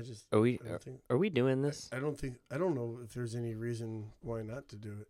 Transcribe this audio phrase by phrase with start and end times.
[0.00, 1.90] I just Are we I don't think are we doing this?
[1.92, 5.08] I don't think I don't know if there's any reason why not to do it.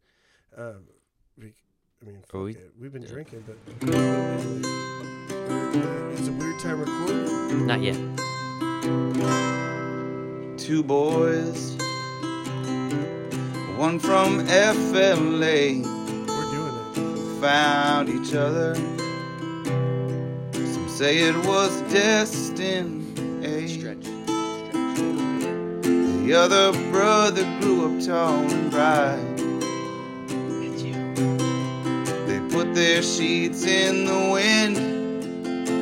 [0.59, 0.73] Uh,
[1.39, 1.55] we,
[2.03, 2.73] I mean, fuck we- it.
[2.79, 3.09] We've been yeah.
[3.13, 3.57] drinking, but
[6.19, 7.67] it's a weird time recording.
[7.69, 7.95] Not yet.
[10.59, 11.77] Two boys,
[13.77, 17.41] one from FLA, We're doing it.
[17.41, 18.75] found each other.
[20.53, 23.19] Some say it was destined.
[23.45, 23.67] eh?
[26.31, 29.19] The other brother grew up tall and bright.
[30.79, 30.95] You.
[32.29, 34.79] They put their sheets in the wind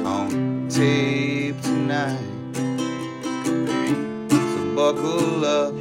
[0.07, 2.55] on tape tonight.
[4.31, 5.75] So buckle up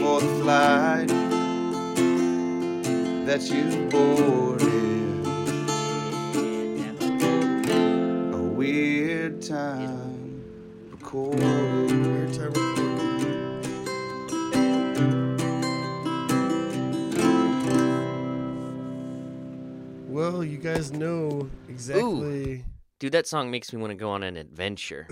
[0.00, 1.08] for the flight
[3.26, 5.26] that you boarded.
[8.32, 10.42] A weird time
[10.90, 11.55] recorded.
[20.32, 22.64] Well, you guys know exactly.
[22.98, 25.06] Dude, that song makes me want to go on an adventure.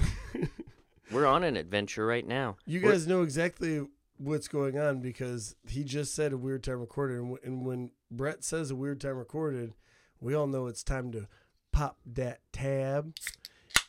[1.12, 2.56] We're on an adventure right now.
[2.66, 6.80] You We're- guys know exactly what's going on because he just said a weird time
[6.80, 9.74] recorded, and, w- and when Brett says a weird time recorded,
[10.20, 11.28] we all know it's time to
[11.70, 13.14] pop that tab,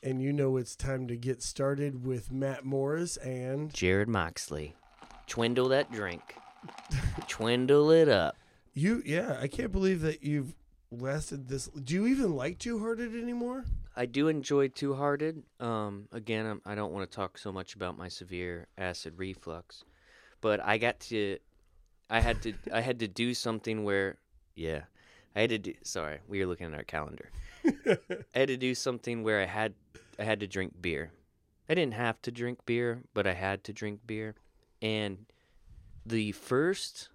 [0.03, 4.75] and you know it's time to get started with Matt Morris and Jarrod Moxley.
[5.27, 6.35] Twindle that drink.
[7.27, 8.35] Twindle it up.
[8.73, 9.01] you.
[9.05, 10.53] Yeah, I can't believe that you've
[10.91, 11.67] lasted this.
[11.67, 13.65] Do you even like Two Hearted anymore?
[13.95, 15.43] I do enjoy Two Hearted.
[15.59, 19.83] Um, again, I'm, I don't want to talk so much about my severe acid reflux,
[20.41, 21.37] but I got to,
[22.09, 24.17] I had to, I had to do something where,
[24.55, 24.81] yeah,
[25.35, 25.73] I had to do.
[25.83, 27.29] Sorry, we were looking at our calendar.
[27.65, 29.73] I had to do something where I had,
[30.19, 31.11] I had to drink beer.
[31.67, 34.35] I didn't have to drink beer, but I had to drink beer,
[34.81, 35.25] and
[36.05, 37.09] the first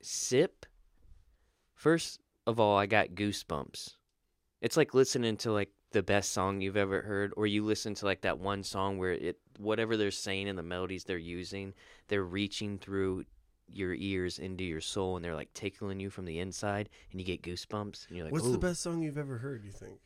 [0.00, 0.64] sip,
[1.74, 3.94] first of all, I got goosebumps.
[4.60, 8.04] It's like listening to like the best song you've ever heard, or you listen to
[8.04, 11.74] like that one song where it whatever they're saying and the melodies they're using,
[12.08, 13.24] they're reaching through
[13.68, 17.26] your ears into your soul and they're like tickling you from the inside and you
[17.26, 19.64] get goosebumps and you're like, What's the best song you've ever heard?
[19.64, 20.00] You think?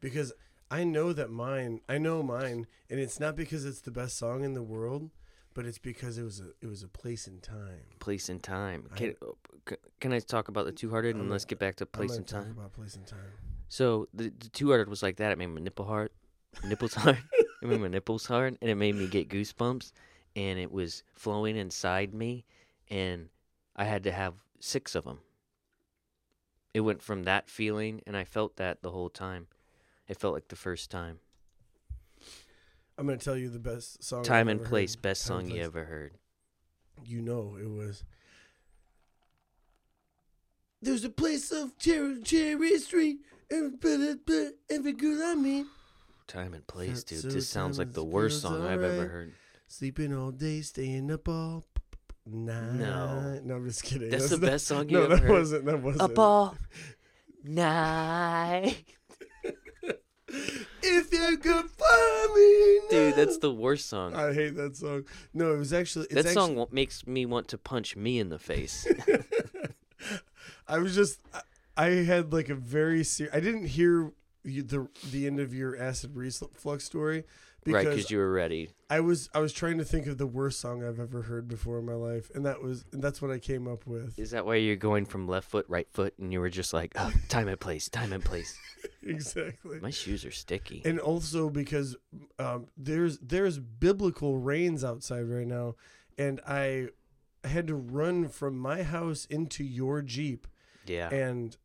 [0.00, 0.32] because
[0.70, 1.80] I know that mine.
[1.88, 5.10] I know mine, and it's not because it's the best song in the world,
[5.56, 7.80] but it's because it was a it was a place in time.
[7.98, 8.88] place and time.
[8.92, 9.36] I- Can, oh,
[9.68, 12.26] c- can I talk about the two hearted and let's get back to place and
[12.28, 12.52] time?
[12.52, 13.32] about place and time.
[13.68, 15.32] So the, the two hearted was like that.
[15.32, 16.10] It made my nipple hard,
[16.62, 17.18] nipples hard.
[17.62, 19.92] it made my nipples hard, and it made me get goosebumps,
[20.36, 22.44] and it was flowing inside me,
[22.90, 23.28] and
[23.74, 25.18] I had to have six of them.
[26.74, 29.46] It went from that feeling, and I felt that the whole time.
[30.06, 31.18] It felt like the first time.
[32.98, 34.22] I'm gonna tell you the best song.
[34.24, 35.02] Time and place, heard.
[35.02, 36.12] best Time song you ever heard.
[37.04, 38.04] You know it was.
[40.82, 43.18] There's a place of Cherry, Cherry Street,
[43.50, 43.78] and
[44.70, 45.66] every girl I mean,
[46.26, 47.20] Time and place, dude.
[47.22, 49.32] so This sounds like the worst song I've ever heard.
[49.68, 51.64] sleeping all day, staying up all
[52.26, 52.72] night.
[52.74, 53.40] No.
[53.44, 54.10] no, I'm just kidding.
[54.10, 55.30] That's the not- best song you No, ever that heard.
[55.30, 55.64] wasn't.
[55.66, 56.02] That wasn't.
[56.02, 56.56] Up all
[57.44, 58.95] night.
[60.82, 64.14] If you could find me, Dude, that's the worst song.
[64.14, 65.04] I hate that song.
[65.34, 66.06] No, it was actually.
[66.06, 68.86] It's that actually, song makes me want to punch me in the face.
[70.68, 71.20] I was just.
[71.34, 71.40] I,
[71.76, 73.34] I had like a very serious.
[73.34, 74.12] I didn't hear
[74.44, 77.24] the the end of your acid reflux story
[77.74, 78.70] right, because because you were ready.
[78.88, 81.78] I was I was trying to think of the worst song I've ever heard before
[81.78, 84.18] in my life, and that was and that's what I came up with.
[84.18, 86.92] Is that why you're going from left foot, right foot, and you were just like,
[86.96, 88.56] oh, time and place, time and place?
[89.02, 89.80] exactly.
[89.80, 90.82] My shoes are sticky.
[90.84, 91.96] and also because
[92.38, 95.74] um, there's there's biblical rains outside right now,
[96.16, 96.88] and I
[97.44, 100.46] had to run from my house into your jeep,
[100.86, 101.56] yeah, and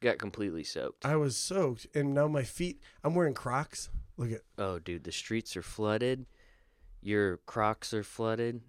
[0.00, 1.04] got completely soaked.
[1.04, 2.80] I was soaked, and now my feet.
[3.02, 3.90] I'm wearing Crocs.
[4.16, 6.26] Look at oh, dude, the streets are flooded.
[7.02, 8.62] Your Crocs are flooded.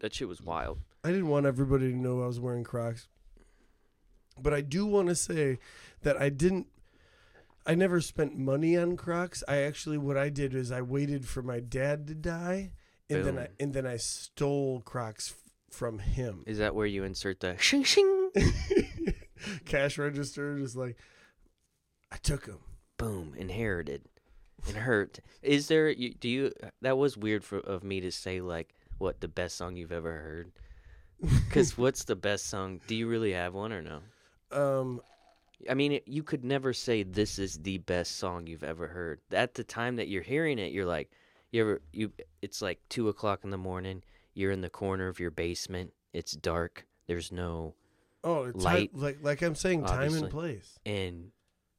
[0.00, 0.80] That shit was wild.
[1.04, 3.08] I didn't want everybody to know I was wearing Crocs.
[4.40, 5.58] But I do want to say
[6.02, 6.68] that I didn't
[7.66, 9.44] I never spent money on Crocs.
[9.46, 12.72] I actually what I did is I waited for my dad to die
[13.10, 16.44] and then I and then I stole Crocs f- from him.
[16.46, 18.30] Is that where you insert the shing shing?
[19.66, 20.96] Cash register just like
[22.10, 22.60] I took them.
[22.98, 24.02] Boom, inherited,
[24.66, 25.20] and hurt.
[25.42, 25.88] Is there?
[25.88, 26.52] You, do you?
[26.82, 30.12] That was weird for of me to say like what the best song you've ever
[30.12, 30.52] heard.
[31.46, 32.80] Because what's the best song?
[32.86, 34.00] Do you really have one or no?
[34.50, 35.00] Um
[35.68, 39.20] I mean, it, you could never say this is the best song you've ever heard.
[39.32, 41.10] At the time that you're hearing it, you're like,
[41.50, 42.12] you ever you.
[42.42, 44.02] It's like two o'clock in the morning.
[44.34, 45.92] You're in the corner of your basement.
[46.12, 46.86] It's dark.
[47.08, 47.74] There's no,
[48.22, 50.78] Oh, it's Light, time, like like I'm saying, time and place.
[50.84, 51.30] and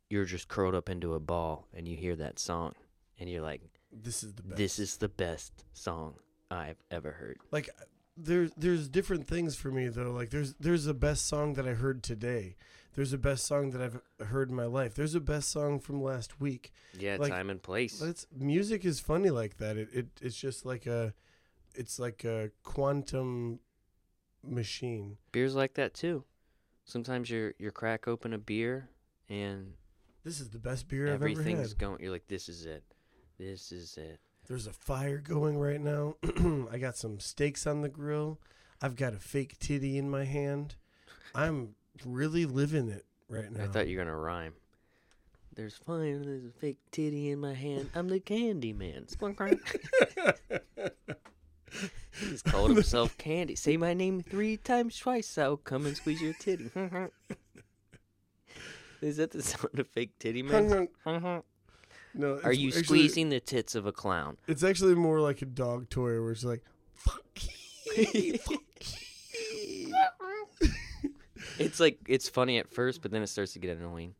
[0.10, 2.74] you're just curled up into a ball, and you hear that song,
[3.20, 3.62] and you're like,
[3.92, 4.58] This is the best.
[4.58, 6.16] this is the best song
[6.52, 7.38] I've ever heard.
[7.52, 7.84] like uh,
[8.18, 10.12] there's there's different things for me though.
[10.12, 12.56] Like there's there's a best song that I heard today.
[12.96, 14.94] There's a best song that I've heard in my life.
[14.96, 16.72] There's a best song from last week.
[16.98, 18.02] Yeah, Like, time and place.
[18.02, 19.78] It's music is funny like that.
[19.78, 21.14] It, it it's just like a
[21.76, 23.60] it's like a quantum
[24.44, 25.18] machine.
[25.32, 26.24] Beer's like that too.
[26.84, 28.90] Sometimes you're you crack open a beer
[29.30, 29.74] and
[30.24, 31.38] This is the best beer I've ever had.
[31.40, 32.02] everything's going.
[32.02, 32.84] You're like, this is it.
[33.38, 34.20] This is it.
[34.48, 36.16] There's a fire going right now.
[36.72, 38.40] I got some steaks on the grill.
[38.82, 40.76] I've got a fake titty in my hand.
[41.36, 41.76] I'm
[42.06, 43.64] really living it right now.
[43.64, 44.54] I thought you were gonna rhyme.
[45.56, 46.20] There's fire.
[46.20, 47.90] There's a fake titty in my hand.
[47.94, 49.06] I'm the Candy Man.
[49.06, 49.60] Splunk, splunk.
[52.46, 53.56] called himself Candy.
[53.56, 55.38] Say my name three times twice.
[55.38, 56.72] I'll come and squeeze your titty.
[59.02, 60.88] Is that the sound of fake titty man?
[62.14, 64.38] no, Are you actually- squeezing the tits of a clown?
[64.48, 66.64] It's actually more like a dog toy where it's like,
[66.94, 67.24] fuck
[67.96, 68.38] you.
[71.58, 74.16] It's like it's funny at first, but then it starts to get annoying.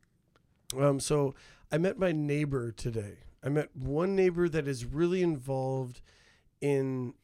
[0.78, 1.34] Um, so
[1.72, 3.18] I met my neighbor today.
[3.42, 6.02] I met one neighbor that is really involved
[6.60, 7.14] in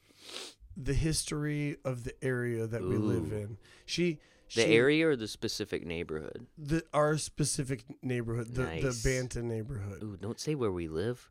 [0.77, 3.59] the history of the area that we live in.
[3.85, 4.19] She,
[4.55, 6.47] The she- area or the specific neighborhood?
[6.57, 9.03] the our specific neighborhood, the Nice.
[9.03, 10.03] the Banta neighborhood.
[10.03, 11.31] Ooh, don't say where we live.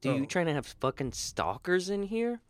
[0.00, 0.16] Do Oh.
[0.16, 2.40] you trying to have fucking stalkers in here?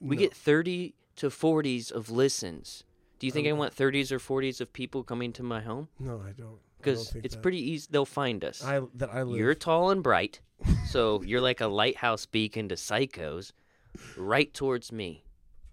[0.00, 0.20] We No.
[0.20, 2.84] get 30 to 40s of listens.
[3.20, 5.88] Do you think I Um, want 30s or 40s of people coming to my home?
[5.98, 6.58] No, I don't.
[6.78, 7.40] Because it's that.
[7.40, 7.86] pretty easy.
[7.90, 8.62] They'll find us.
[8.62, 9.38] I that I live.
[9.38, 10.40] You're tall and bright,
[10.88, 13.52] so you're like a lighthouse beacon to psychos,
[14.16, 15.24] right towards me,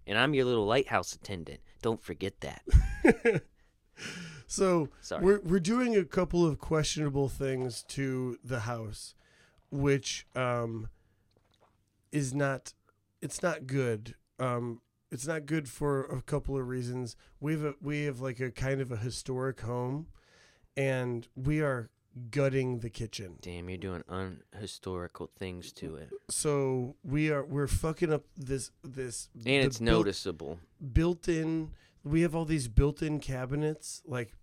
[0.07, 1.59] and I'm your little lighthouse attendant.
[1.81, 2.63] Don't forget that.
[4.47, 5.23] So Sorry.
[5.23, 9.15] we're we're doing a couple of questionable things to the house,
[9.69, 10.89] which um
[12.11, 12.73] is not
[13.21, 14.15] it's not good.
[14.39, 17.15] Um it's not good for a couple of reasons.
[17.39, 20.07] We have a, we have like a kind of a historic home
[20.75, 21.89] and we are
[22.29, 23.37] gutting the kitchen.
[23.41, 29.29] Damn, you're doing unhistorical things to it, So we are we're fucking up this this
[29.45, 30.59] and it's built- noticeable.
[30.91, 31.71] built-in
[32.03, 34.33] we have all these built-in cabinets like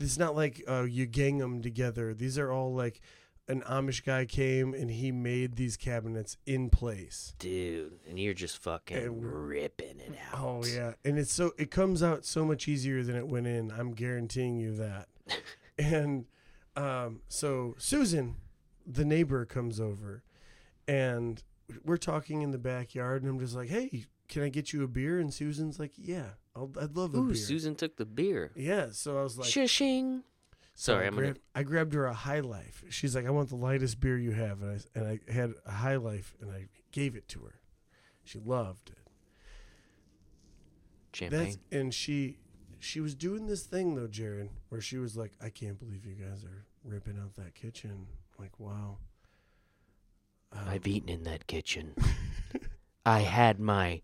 [0.00, 2.12] it's not like uh, you gang them together.
[2.14, 3.00] These are all like
[3.46, 7.34] an amish guy came and he made these cabinets in place.
[7.38, 10.40] Dude, and you're just fucking And ripping it out.
[10.40, 10.94] oh yeah.
[11.04, 13.70] And it's so it comes out so much easier than it went in.
[13.70, 15.08] I'm guaranteeing you that.
[15.78, 16.26] And
[16.76, 18.36] um, so susan
[18.86, 20.22] the neighbor comes over
[20.86, 21.42] and
[21.84, 24.86] we're talking in the backyard and i'm just like hey can i get you a
[24.88, 25.18] beer?
[25.18, 28.52] And susan's like yeah I'll, i'd love a Ooh, beer Susan took the beer.
[28.54, 30.22] Yeah, so I was like, Shishing.
[30.74, 31.26] so Sorry, I, I'm gonna.
[31.26, 32.84] grabbed, I grabbed her a High Life.
[32.90, 35.72] She's like, I want the lightest beer you have, and I and I had a
[35.72, 37.60] High Life, and I gave it to her.
[38.24, 38.98] She loved it.
[41.12, 41.44] Champagne.
[41.44, 42.38] That's and she
[42.78, 46.14] she was doing this thing though, Jarrod, where she was like, I can't believe you
[46.14, 48.06] guys are ripping out that kitchen.
[48.38, 48.98] Like, wow.
[50.52, 51.94] Um, I've eaten in that kitchen.
[53.06, 54.02] I had my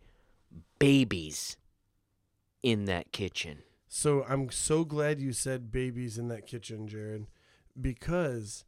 [0.78, 1.56] babies
[2.62, 3.58] in that kitchen.
[3.88, 7.26] So I'm so glad you said babies in that kitchen, Jarrod,
[7.80, 8.64] because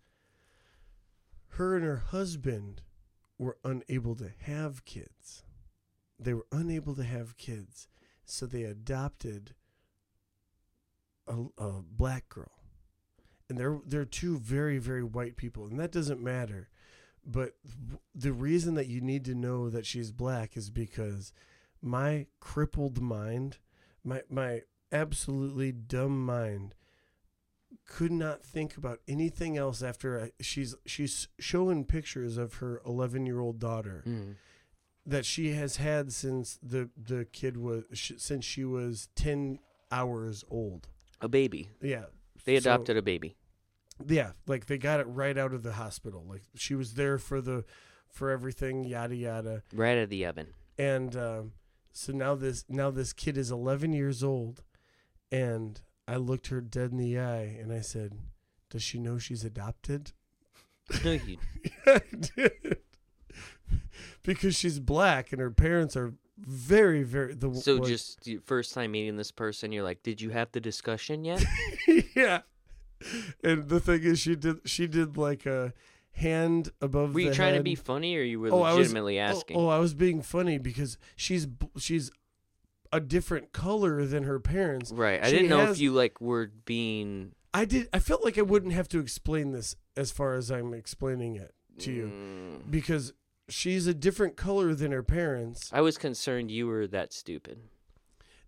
[1.51, 2.83] her and her husband
[3.39, 5.45] were unable to have kids.
[6.19, 7.89] They were unable to have kids,
[8.25, 9.55] so they adopted
[11.27, 12.53] a, a black girl.
[13.49, 16.69] And they're they're two very very white people, and that doesn't matter.
[17.25, 17.55] But
[18.15, 21.33] the reason that you need to know that she's black is because
[21.81, 23.59] my crippled mind,
[24.05, 26.75] my my absolutely dumb mind
[27.87, 33.27] could not think about anything else after I, she's she's showing pictures of her 11
[33.27, 34.35] year old daughter Mm.
[35.07, 37.85] that she has had since the the kid was
[38.19, 39.59] since she was 10
[39.91, 40.89] hours old
[41.21, 41.71] A baby.
[41.81, 42.05] yeah
[42.45, 43.37] They So- adopted a baby.
[44.07, 47.41] yeah like they got it right out of the hospital like she was there for
[47.41, 47.65] the
[48.11, 50.49] for everything yada yada Right out of the oven.
[50.79, 51.53] and um,
[51.93, 54.63] so now this now this kid is 11 years old
[55.31, 58.15] and i looked her dead in the eye and i said
[58.71, 60.13] does she know she's adopted
[61.05, 61.37] No, you,
[61.87, 62.01] I
[62.37, 62.79] did.
[64.23, 69.17] because she's black and her parents are very very the so just first time meeting
[69.17, 71.45] this person, you're like, did you have the discussion yet?
[72.17, 72.41] yeah
[73.45, 75.73] and the thing is, she did she did like a
[76.13, 77.15] hand above.
[77.15, 79.57] Were you trying to be funny, or you were Oh, I was- legitimately Oh, asking?
[79.57, 81.47] Oh, I was being funny because she's
[81.79, 82.11] she's
[82.93, 84.93] a different color than her parents.
[84.93, 85.23] right.
[85.23, 87.33] I she didn't know has- if you like were being.
[87.55, 87.89] I did.
[87.93, 91.55] I felt like I wouldn't have to explain this as far as I'm explaining it
[91.79, 92.71] to you Mm.
[92.71, 93.13] because
[93.49, 95.71] she's a different color than her parents.
[95.73, 97.59] I was concerned you were that stupid.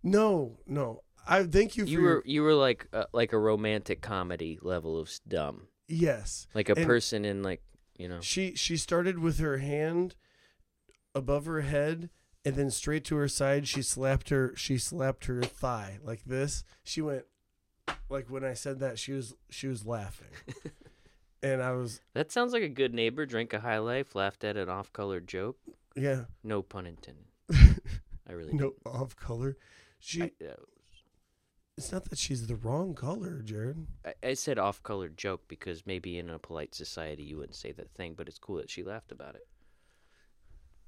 [0.03, 1.01] No, no.
[1.27, 4.59] I thank you for You your, were you were like uh, like a romantic comedy
[4.61, 6.47] level of dumb, yes.
[6.53, 7.61] like a And- person in like
[7.97, 8.19] you know.
[8.21, 10.15] She she started with her hand
[11.13, 12.09] above her head
[12.43, 16.63] and then straight to her side she slapped her she slapped her thigh like this.
[16.83, 17.23] She went
[18.09, 20.27] like when I said that she was she was laughing.
[21.43, 23.25] and I was That sounds like a good neighbor.
[23.25, 25.57] Drank a high life, laughed at an off-color joke.
[25.95, 27.25] yeah, No pun intended.
[28.27, 29.55] I really no off color.
[29.99, 30.23] She.
[30.23, 30.53] I, uh,
[31.77, 33.85] it's not that she's the wrong color, Jarrod.
[34.05, 37.91] I, I said off-colored joke because maybe in a polite society you wouldn't say that
[37.91, 39.47] thing, but it's cool that she laughed about it.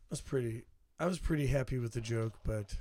[0.03, 0.63] I was pretty
[0.99, 2.75] I was pretty happy with the joke, but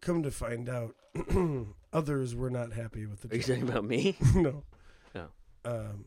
[0.00, 0.94] come to find out
[1.92, 3.56] others were not happy with the Are you joke.
[3.56, 4.16] talking about me?
[4.34, 4.62] no.
[5.14, 5.26] Oh.
[5.64, 6.04] Um.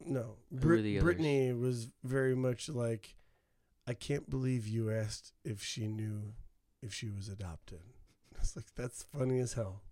[0.00, 0.36] No.
[0.50, 1.04] Who Brit- the others?
[1.04, 3.14] Brittany was very much like,
[3.86, 6.32] I can't believe you asked if she knew
[6.82, 7.80] if she was adopted.
[8.54, 9.82] Was like, that's funny as hell.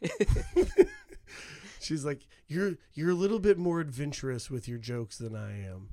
[1.80, 5.90] She's like, you're you're a little bit more adventurous with your jokes than I am,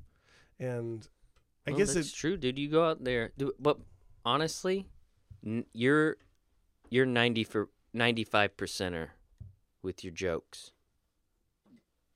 [0.58, 1.06] and
[1.66, 2.58] I Well, guess it's true, dude.
[2.58, 3.78] You go out there, do, but
[4.24, 4.86] honestly,
[5.44, 6.16] n- you're
[6.90, 9.08] you're ninety for ninety five percenter
[9.82, 10.72] with your jokes.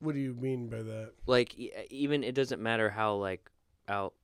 [0.00, 1.12] What do you mean by that?
[1.26, 3.50] Like e- even it doesn't matter how like
[3.88, 4.14] out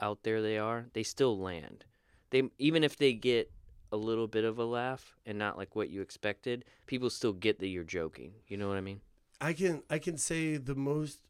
[0.00, 1.84] out there they are, they still land.
[2.30, 3.52] They even if they get
[3.92, 7.58] a little bit of a laugh and not like what you expected, people still get
[7.60, 8.32] that you're joking.
[8.46, 9.00] You know what I mean?
[9.40, 11.20] I can I can say the most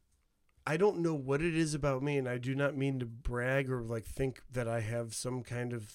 [0.65, 3.69] I don't know what it is about me and I do not mean to brag
[3.69, 5.93] or like think that I have some kind of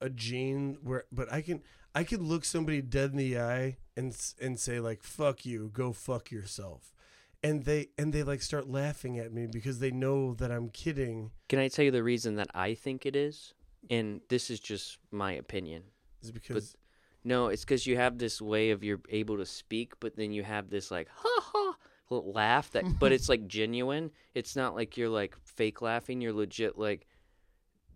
[0.00, 1.62] a gene where but I can
[1.94, 5.92] I can look somebody dead in the eye and and say like fuck you go
[5.92, 6.94] fuck yourself
[7.42, 11.30] and they and they like start laughing at me because they know that I'm kidding
[11.48, 13.54] Can I tell you the reason that I think it is?
[13.90, 15.82] And this is just my opinion.
[16.22, 16.76] is because
[17.24, 20.42] No, it's because you have this way of you're able to speak, but then you
[20.42, 21.76] have this like ha ha
[22.10, 24.10] little laugh that, but it's like genuine.
[24.34, 26.20] It's not like you're like fake laughing.
[26.20, 27.06] You're legit like.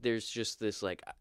[0.02, 1.12] There's just this like, uh,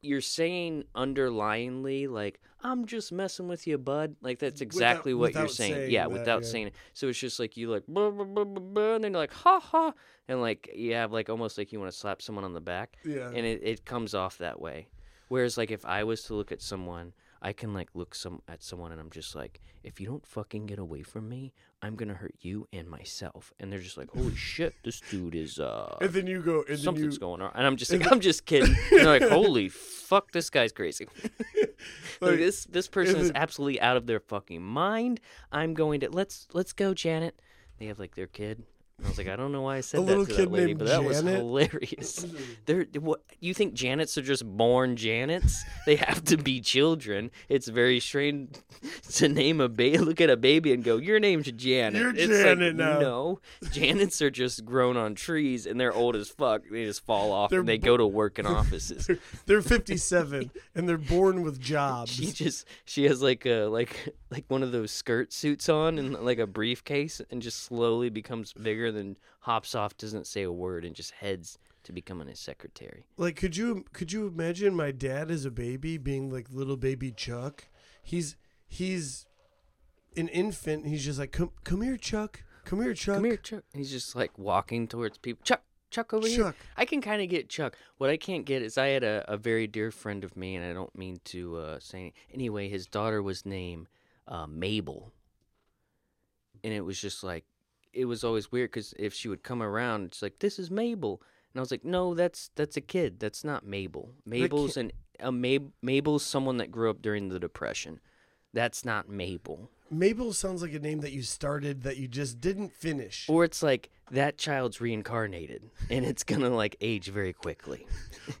[0.00, 4.16] you're saying underlyingly like I'm just messing with you, bud.
[4.22, 5.74] Like that's exactly what you're saying.
[5.74, 6.48] saying yeah, that, without yeah.
[6.48, 6.74] saying it.
[6.94, 9.60] So it's just like you like, blah, blah, blah, blah, and then you're like ha
[9.60, 9.92] ha,
[10.28, 12.96] and like you have like almost like you want to slap someone on the back
[13.04, 14.88] yeah and it, it comes off that way.
[15.28, 17.12] Whereas like if I was to look at someone,
[17.42, 20.66] I can like look some at someone and I'm just like, if you don't fucking
[20.66, 23.52] get away from me, I'm gonna hurt you and myself.
[23.58, 26.68] And they're just like, holy shit, this dude is uh and then you go and
[26.68, 27.50] then you something's going on.
[27.54, 28.74] And I'm just like, I'm just kidding.
[28.92, 31.08] And they're like, holy fuck, this guy's crazy.
[31.24, 31.74] like,
[32.20, 35.20] like, this this person is absolutely out of their fucking mind.
[35.50, 37.40] I'm going to let's let's go, Janet.
[37.78, 38.62] They have like their kid.
[39.02, 40.42] And I was like, I don't know why I said A that little to kid
[40.46, 42.24] that lady, named but that was hilarious.
[42.66, 45.58] They're what you think Janets are just born Janets?
[45.86, 47.32] they have to be children.
[47.48, 48.54] It's very strange
[49.14, 49.98] to name a baby.
[49.98, 53.00] Look at a baby and go, "Your name's Janet." You're it's Janet like, now.
[53.00, 56.62] No, Janets are just grown on trees and they're old as fuck.
[56.70, 59.10] They just fall off They're and they bo- go to work in offices.
[59.46, 62.12] they're 57 and they're born with jobs.
[62.12, 65.98] she jobs just she has like a like like one of those skirt suits on
[65.98, 70.52] and like a briefcase and just slowly becomes bigger then hops off doesn't say a
[70.52, 74.92] word and just heads to becoming his secretary Like, could you could you imagine my
[74.92, 77.64] dad as a baby being like little baby Chuck?
[78.02, 78.36] He's
[78.68, 79.26] he's
[80.16, 80.86] an infant.
[80.86, 82.44] He's just like, come come here, Chuck.
[82.64, 83.16] Come here, Chuck.
[83.16, 86.56] come here chuck he's just like walking towards people chuck chuck over here Chuck.
[86.76, 89.36] i can kind of get chuck what i can't get is i had a, a
[89.36, 93.20] very dear friend of me and i don't mean to uh, say anyway his daughter
[93.20, 93.88] was named
[94.28, 95.12] uh, mabel
[96.62, 97.44] and it was just like
[97.92, 101.22] it was always weird because if she would come around, it's like this is Mabel,
[101.52, 103.20] and I was like, no, that's that's a kid.
[103.20, 104.10] That's not Mabel.
[104.24, 108.00] Mabel's an a Mab- Mabel's someone that grew up during the Depression.
[108.54, 109.70] That's not Mabel.
[109.90, 113.26] Mabel sounds like a name that you started that you just didn't finish.
[113.28, 117.86] Or it's like that child's reincarnated, and it's gonna like age very quickly.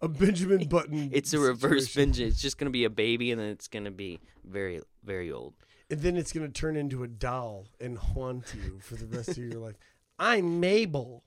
[0.00, 1.10] A Benjamin Button.
[1.12, 2.12] It's a reverse situation.
[2.12, 2.32] vengeance.
[2.34, 5.54] It's just gonna be a baby, and then it's gonna be very very old.
[5.92, 9.36] And then it's gonna turn into a doll and haunt you for the rest of
[9.36, 9.76] your life.
[10.18, 11.22] I'm Mabel.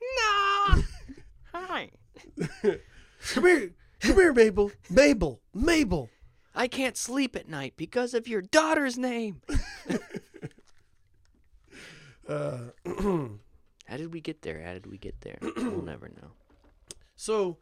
[0.00, 0.82] No.
[1.52, 1.90] Hi.
[2.62, 4.70] Come here, come here, Mabel.
[4.88, 6.10] Mabel, Mabel.
[6.54, 9.42] I can't sleep at night because of your daughter's name.
[12.28, 12.58] uh,
[13.86, 14.62] How did we get there?
[14.62, 15.38] How did we get there?
[15.56, 16.30] we'll never know.
[17.16, 17.56] so,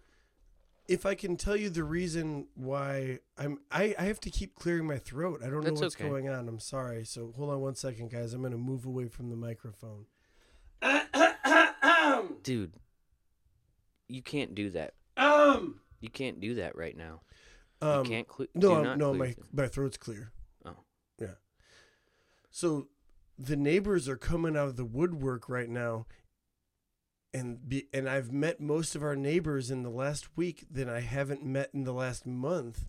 [0.88, 4.87] if I can tell you the reason why I'm, I, I have to keep clearing
[4.87, 5.40] my throat.
[5.45, 6.09] I don't know what's okay.
[6.09, 6.49] going on.
[6.49, 7.05] I'm sorry.
[7.05, 8.33] So hold on one second, guys.
[8.35, 10.07] I'm gonna move away from the microphone.
[12.43, 12.73] Dude,
[14.09, 14.95] you can't do that.
[15.16, 15.81] Um.
[16.00, 17.23] You can't do that right now.
[17.83, 18.05] Um.
[18.05, 20.33] you can't cl- No, do I'm- not no, clear my your- my throat's clear.
[20.64, 20.76] Oh.
[21.21, 21.35] yeah.
[22.50, 22.88] So
[23.38, 26.07] the neighbors are coming out of the woodwork right now,
[27.37, 31.00] and be, and I've met most of our neighbors in the last week that I
[31.00, 32.87] haven't met in the last month,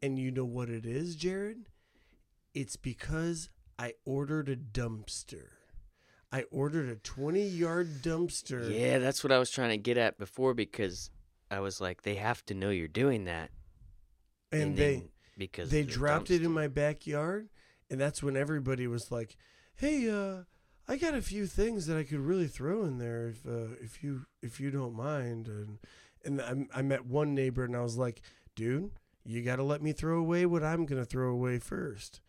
[0.00, 1.66] and you know what it is, Jarrod?
[2.54, 5.48] It's because I ordered a dumpster.
[6.32, 8.72] I ordered a 20 yard dumpster.
[8.72, 11.10] Yeah, that's what I was trying to get at before because
[11.50, 13.50] I was like, they have to know you're doing that.
[14.52, 17.48] and they then- because they the dropped it in my backyard
[17.88, 19.36] and that's when everybody was like
[19.76, 20.42] hey uh
[20.90, 24.02] i got a few things that i could really throw in there if uh, if
[24.02, 25.78] you if you don't mind and
[26.24, 28.20] and I, I met one neighbor and i was like
[28.54, 28.90] dude
[29.24, 32.20] you got to let me throw away what i'm going to throw away first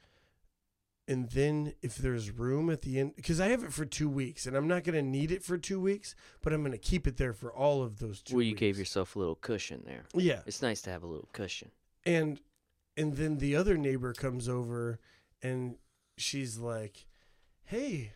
[1.08, 4.46] and then if there's room at the end because i have it for two weeks
[4.46, 7.08] and i'm not going to need it for two weeks but i'm going to keep
[7.08, 10.06] it there for all of those two Well, you gave yourself a little cushion there.
[10.14, 11.72] yeah It's nice to have a little cushion.
[12.06, 12.40] and
[12.96, 15.00] and then the other neighbor comes over
[15.42, 15.76] and
[16.18, 17.08] she's like
[17.64, 18.14] hey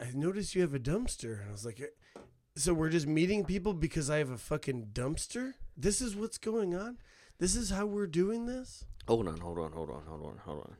[0.00, 1.40] i noticed you have a dumpster.
[1.40, 2.20] And i was like "Eh,
[2.56, 5.54] so we're just meeting people because i have a fucking dumpster?
[5.76, 6.98] This is what's going on?
[7.38, 8.84] This is how we're doing this?
[9.08, 10.76] Hold on, hold on, hold on, hold on, hold on.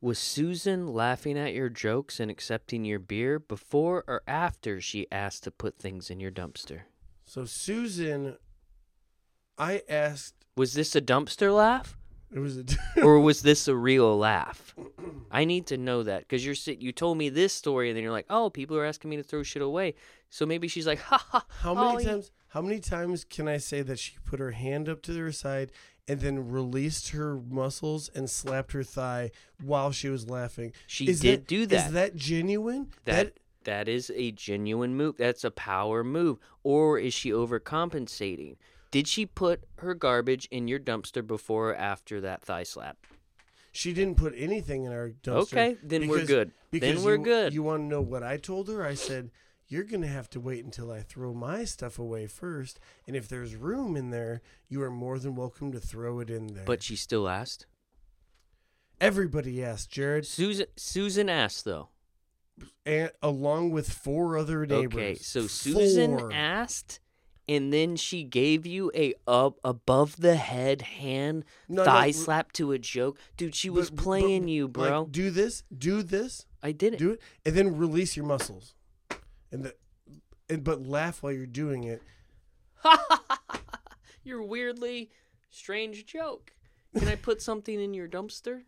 [0.00, 5.44] Was Susan laughing at your jokes and accepting your beer before or after she asked
[5.44, 6.82] to put things in your dumpster?
[7.26, 8.36] so susan
[9.56, 11.96] i asked Was this a dumpster laugh
[12.32, 12.64] it was a
[13.02, 14.74] or was this a real laugh?
[15.30, 18.02] I need to know that because you're sit- you told me this story and then
[18.02, 19.94] you're like, oh, people are asking me to throw shit away.
[20.28, 21.44] So maybe she's like, ha ha.
[21.60, 24.88] how many Ollie." times how many times can i say that she put her hand
[24.88, 25.70] up to her side
[26.08, 29.30] and then released her muscles and slapped her thigh
[29.62, 31.86] while she was laughing She Is did do that.
[31.86, 32.88] Is that genuine?
[33.04, 35.16] That that is a genuine move.
[35.18, 36.38] That's a power move.
[36.62, 38.56] Or is she overcompensating?
[38.90, 42.96] Did she put her garbage in your dumpster before or after that thigh slap?
[43.72, 45.42] she didn't put anything in our dumpster.
[45.42, 46.50] Okay, then we're good.
[46.72, 47.54] Because Then we're you, good.
[47.54, 48.84] You want to know what I told her?
[48.84, 49.30] I said,
[49.68, 53.54] "You're gonna have to wait until I throw my stuff away first, and if there's
[53.54, 56.96] room in there, you are more than welcome to throw it in there." But she
[56.96, 57.66] still asked.
[59.00, 61.88] everybody asked Jarrod, Susan Susan asked though.
[62.84, 64.94] and along with four other neighbors.
[64.94, 66.32] Okay, so Susan Four.
[66.32, 67.00] asked,
[67.50, 72.12] and then she gave you a up above the head hand No, no, thigh r-
[72.12, 73.54] slap to a joke, dude.
[73.54, 75.06] She was but- playing you, like, bro.
[75.10, 76.98] do this, do this, I did it.
[76.98, 78.74] do it, and then release your muscles,
[79.50, 79.74] and the,
[80.48, 82.02] and but laugh while you're doing it.
[84.24, 85.10] your weirdly
[85.50, 86.52] strange joke.
[86.96, 88.62] Can I put something in your dumpster?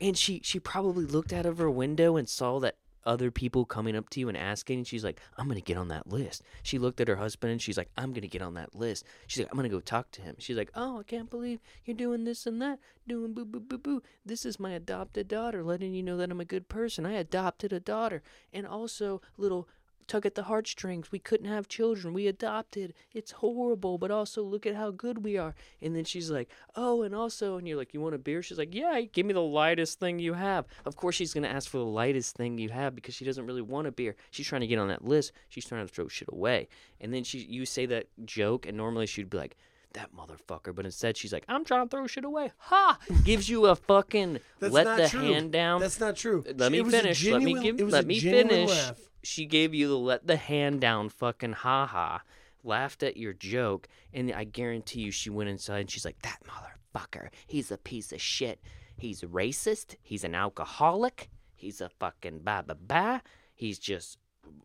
[0.00, 3.96] And she she probably looked out of her window and saw that other people coming
[3.96, 6.78] up to you and asking she's like, "I'm going to get on that list." She
[6.78, 9.40] looked at her husband and she's like, "I'm going to get on that list." She's
[9.40, 11.96] like, "I'm going to go talk to him." She's like, "Oh, I can't believe you're
[11.96, 14.02] doing this and that, doing boo boo boo boo.
[14.24, 17.06] This is my adopted daughter letting you know that I'm a good person.
[17.06, 19.68] I adopted a daughter." And also little
[20.10, 21.12] tug at the heartstrings.
[21.12, 22.12] We couldn't have children.
[22.12, 22.94] We adopted.
[23.12, 25.54] It's horrible, but also look at how good we are.
[25.80, 28.58] And then she's like, "Oh, and also," and you're like, "You want a beer?" She's
[28.58, 31.78] like, "Yeah, give me the lightest thing you have." Of course, she's gonna ask for
[31.78, 34.16] the lightest thing you have because she doesn't really want a beer.
[34.32, 35.30] She's trying to get on that list.
[35.48, 36.68] She's trying to throw shit away.
[37.00, 39.56] And then she, you say that joke, and normally she'd be like.
[39.94, 42.98] That motherfucker, but instead she's like, "I'm trying to throw shit away." Ha!
[43.24, 45.20] Gives you a fucking That's let not the true.
[45.32, 45.80] hand down.
[45.80, 46.44] That's not true.
[46.46, 47.24] Let It me was a finish.
[47.26, 47.80] let me genuine- give.
[47.80, 48.70] it was Let a me genuine finish.
[48.70, 49.00] laugh.
[49.24, 52.22] She gave you the let the hand down fucking ha ha.
[52.62, 56.38] Laughed at your joke, and I guarantee you, she went inside and she's like, "That
[56.46, 57.28] motherfucker.
[57.46, 58.60] He's a piece of shit.
[58.96, 59.96] He's racist.
[60.02, 61.30] He's an alcoholic.
[61.56, 63.22] He's a fucking ba ba ba.
[63.54, 64.18] He's just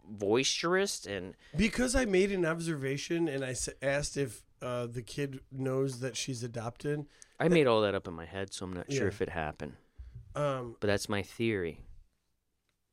[0.08, 5.40] boisterous and Because I made an observation and I s- asked if uh, the kid
[5.52, 7.06] knows that she's adopted.
[7.40, 9.08] I made all that up in my head, so I'm not sure Yeah.
[9.10, 9.74] if it happened.
[10.36, 11.82] Um, But that's my theory.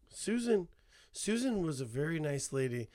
[0.09, 0.69] Susan,
[1.13, 2.89] Susan was a very nice lady.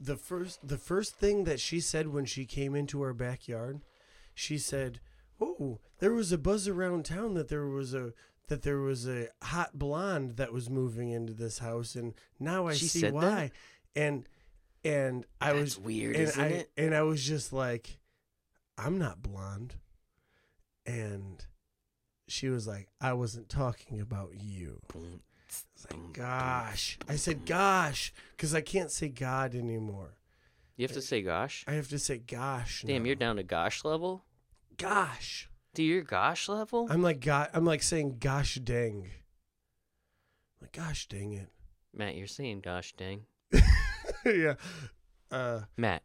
[0.00, 3.80] The first, the first thing that she said when she came into our backyard,
[4.34, 5.00] she said,
[5.40, 8.12] "Oh, there was a buzz around town that there was a
[8.48, 12.74] that there was a hot blonde that was moving into this house, and now I
[12.74, 13.14] She see said that?
[13.14, 13.50] why."
[13.96, 14.28] And
[14.84, 16.70] and I That's was weird, and isn't I, it?
[16.76, 17.98] And I was just like,
[18.78, 19.74] I'm not blonde,
[20.86, 21.44] and
[22.28, 24.80] she was like, I wasn't talking about you.
[25.46, 26.98] It's like, gosh.
[27.08, 30.16] I said, gosh, because I can't say God anymore.
[30.76, 31.64] You have to say gosh.
[31.68, 32.84] I have to say, gosh.
[32.86, 33.06] Damn, now.
[33.06, 34.24] you're down to gosh level.
[34.78, 35.48] Gosh.
[35.74, 36.88] Dude, you're gosh level.
[36.90, 39.10] I'm like, God, I'm like saying, gosh dang.
[40.60, 41.48] Like, gosh dang it.
[41.94, 43.22] Matt, you're saying gosh dang.
[44.32, 44.54] yeah.
[45.30, 46.02] Uh, Matt,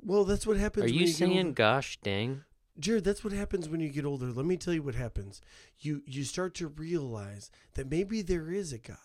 [0.00, 0.84] well, that's what happens.
[0.84, 1.50] are when you you get saying older.
[1.52, 2.42] gosh dang?
[2.80, 4.32] Jarrod, that's what happens when you get older.
[4.32, 5.40] Let me tell you what happens.
[5.78, 8.96] You you start to realize that maybe there is a God.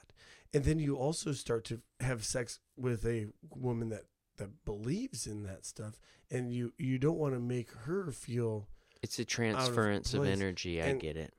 [0.53, 4.03] And then you also start to have sex with a woman that
[4.37, 5.99] that believes in that stuff
[6.31, 8.67] and you you don't want to make her feel
[9.01, 10.37] It's a transference of, place.
[10.39, 10.81] energy.
[10.81, 11.33] I And- get it.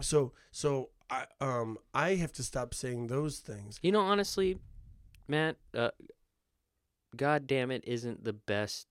[0.00, 3.78] so so I um I have to stop saying those things.
[3.82, 4.58] You know, honestly,
[5.28, 5.90] Matt, uh,
[7.16, 8.86] God damn it, isn't the best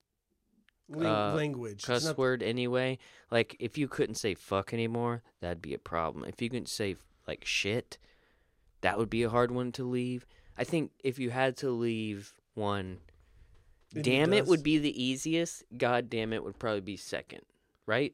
[0.88, 1.84] Ling- Uh, language.
[1.84, 3.00] Cuss not- word anyway.
[3.32, 6.26] Like, if you couldn't say fuck anymore, that'd be a problem.
[6.26, 7.98] If you couldn't say like shit,
[8.82, 10.28] that would be a hard one to leave.
[10.58, 13.00] I think if you had to leave one,
[13.94, 15.64] damn it would be the easiest.
[15.76, 17.42] God damn it would probably be second,
[17.88, 18.14] right?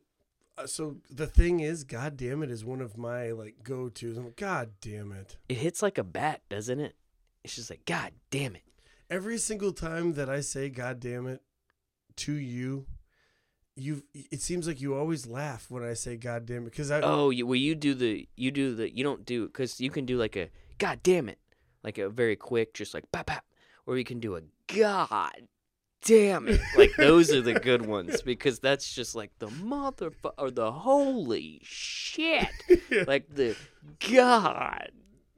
[0.58, 4.16] Uh, so the thing is, God damn it, is one of my like go tos.
[4.18, 5.38] I'm like, God damn it.
[5.50, 6.96] It hits like a bat, doesn't it?
[7.44, 8.64] It's just like, God damn it.
[9.10, 11.42] every single time that I say "God damn it"
[12.18, 12.86] to you,
[13.76, 17.02] you it seems like you always laugh when I say "God damn it" because I
[17.02, 20.06] Oh, you, well, you do the, you do the, you don't do, because you can
[20.06, 21.40] do like a, God damn it.
[21.84, 23.44] Like a very quick, just like, pop, pop.
[23.88, 25.48] Or you can do a, God
[26.06, 26.62] damn it.
[26.78, 31.60] Like those are the good ones because that's just like the motherfucker, or the holy
[31.64, 32.48] shit.
[33.08, 33.56] Like the,
[34.12, 34.92] God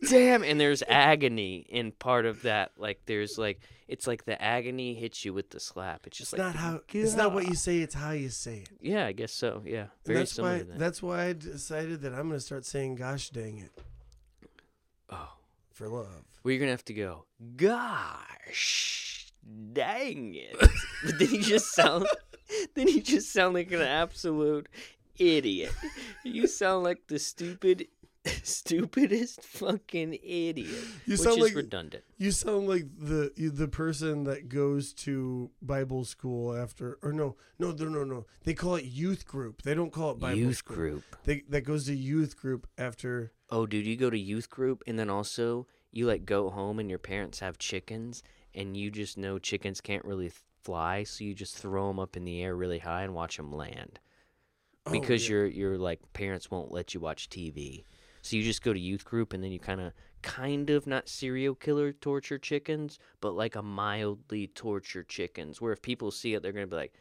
[0.10, 0.44] damn.
[0.44, 2.72] And there's agony in part of that.
[2.78, 6.08] Like there's like, it's like the agony hits you with the slap.
[6.08, 8.58] It's it's just like, not how it's not what you say; it's how you say
[8.58, 8.70] it.
[8.82, 9.62] yeah, I guess so.
[9.66, 9.88] Yeah.
[10.06, 10.80] Very that's similar why to that.
[10.80, 13.72] that's why I decided that I'm gonna start saying "Gosh dang it"
[15.10, 15.34] oh.
[15.72, 16.08] for love.
[16.44, 17.26] Well, you're gonna have to go.
[17.56, 19.32] Gosh,
[19.74, 20.56] dang it!
[21.06, 22.08] but then you just sound,
[22.76, 24.68] then you just sound like an absolute
[25.18, 25.74] idiot.
[26.24, 27.88] You sound like the stupid,
[28.44, 30.70] stupidest fucking idiot.
[31.06, 32.04] You sound like redundant.
[32.18, 37.72] you sound like the the person that goes to Bible school after or no no
[37.72, 39.62] no no no they call it youth group.
[39.64, 40.76] They don't call it Bible youth school.
[40.76, 41.04] group.
[41.26, 44.98] They that goes to youth group after Oh, dude, you go to youth group and
[44.98, 48.24] then also you like go home and your parents have chickens
[48.56, 52.16] and you just know chickens can't really th- fly, so you just throw them up
[52.16, 54.00] in the air really high and watch them land.
[54.86, 55.36] Oh, because yeah.
[55.36, 57.84] your your like parents won't let you watch TV.
[58.24, 61.10] So you just go to youth group and then you kind of kind of not
[61.10, 66.42] serial killer torture chickens, but like a mildly torture chickens where if people see it
[66.42, 66.94] they're going to be like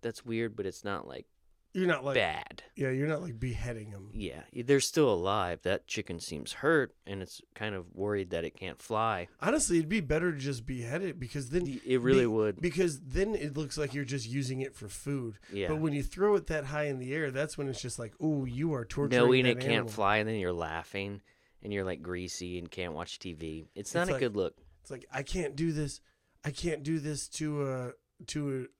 [0.00, 1.26] that's weird, but it's not like
[1.72, 2.62] you're not like bad.
[2.74, 4.10] yeah you're not like beheading them.
[4.12, 5.60] Yeah, they're still alive.
[5.62, 9.28] That chicken seems hurt and it's kind of worried that it can't fly.
[9.40, 12.60] Honestly, it'd be better to just behead it because then It really be- would.
[12.60, 15.38] because then it looks like you're just using it for food.
[15.52, 15.68] Yeah.
[15.68, 18.14] But when you throw it that high in the air, that's when it's just like,
[18.20, 19.22] oh, you are torturing.
[19.22, 21.20] Knowing it can't fly and then you're laughing
[21.62, 23.66] and you're like greasy and can't watch TV.
[23.74, 24.54] It's not It's a like- good look.
[24.82, 26.00] It's like I can't do this.
[26.44, 27.90] I can't do this to a
[28.28, 28.79] to a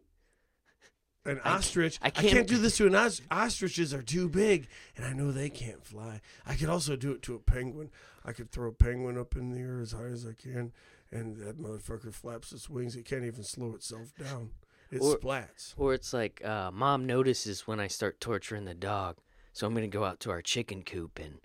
[1.24, 1.98] an I ostrich.
[2.02, 5.12] I I can't- can't, do this to an os- ostriches are too big, and I
[5.12, 6.20] know they can't fly.
[6.46, 7.90] I could also do it to a penguin.
[8.24, 10.72] I could throw a penguin up in the air as high as I can,
[11.10, 12.96] and that motherfucker flaps its wings.
[12.96, 14.50] It can't even slow itself down.
[14.90, 15.74] It Or- splats.
[15.76, 19.18] Or it's like, uh, mom notices when I start torturing the dog,
[19.52, 21.38] so I'm gonna go out to our chicken coop and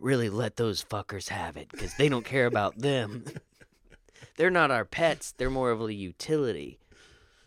[0.00, 3.24] really let those fuckers have it because they don't care about them.
[4.36, 5.32] they're not our pets.
[5.36, 6.79] They're more of a utility.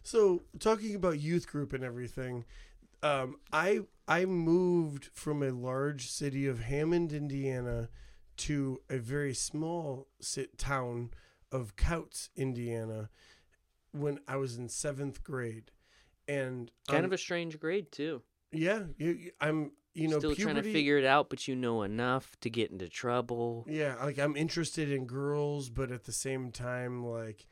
[0.04, 2.46] So talking about youth group and everything,
[3.02, 7.90] um, I I moved from a large city of Hammond, Indiana,
[8.38, 11.12] to a very small sit town
[11.52, 13.10] of Kouts, Indiana,
[13.92, 15.72] when I was in seventh grade,
[16.28, 18.22] and Kind um, of a strange grade too.
[18.52, 22.36] yeah, you, I'm you know Still trying to figure it out, but you know enough
[22.42, 23.66] to get into trouble.
[23.70, 27.46] Yeah, like I'm interested in girls, but at the same time, like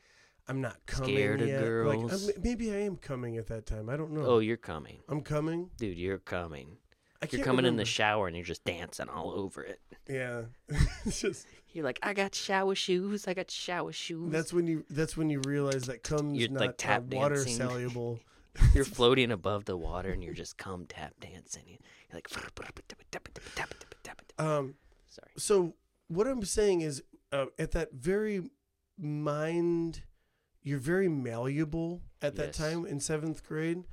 [0.48, 1.60] I'm not coming Scared of yet.
[1.60, 1.64] Like,
[2.00, 2.28] girls.
[2.28, 3.88] I'm- maybe I am coming at that time.
[3.88, 4.24] I don't know.
[4.26, 5.70] Oh, you're coming, I'm coming.
[5.76, 5.96] dude.
[5.98, 6.78] You're coming.
[7.22, 9.80] I You're coming in the shower and you're just dancing all over it.
[10.08, 10.42] Yeah,
[11.04, 13.28] it's just You're like, I got shower shoes.
[13.28, 14.32] I got shower shoes.
[14.32, 17.36] that's when you that's when you realize that comes You're, not like, uh, tap water
[17.36, 17.54] dancing.
[17.68, 18.18] soluble.
[18.74, 21.62] You're floating above the water and you're just cum tap dancing.
[21.68, 22.28] You're like,
[24.38, 24.74] Um,
[25.08, 25.30] sorry.
[25.36, 25.74] so
[26.08, 28.42] what I'm saying is, uh, at that very
[28.98, 30.02] mind,
[30.62, 32.56] you're very malleable at that Yes.
[32.56, 33.84] time in seventh grade,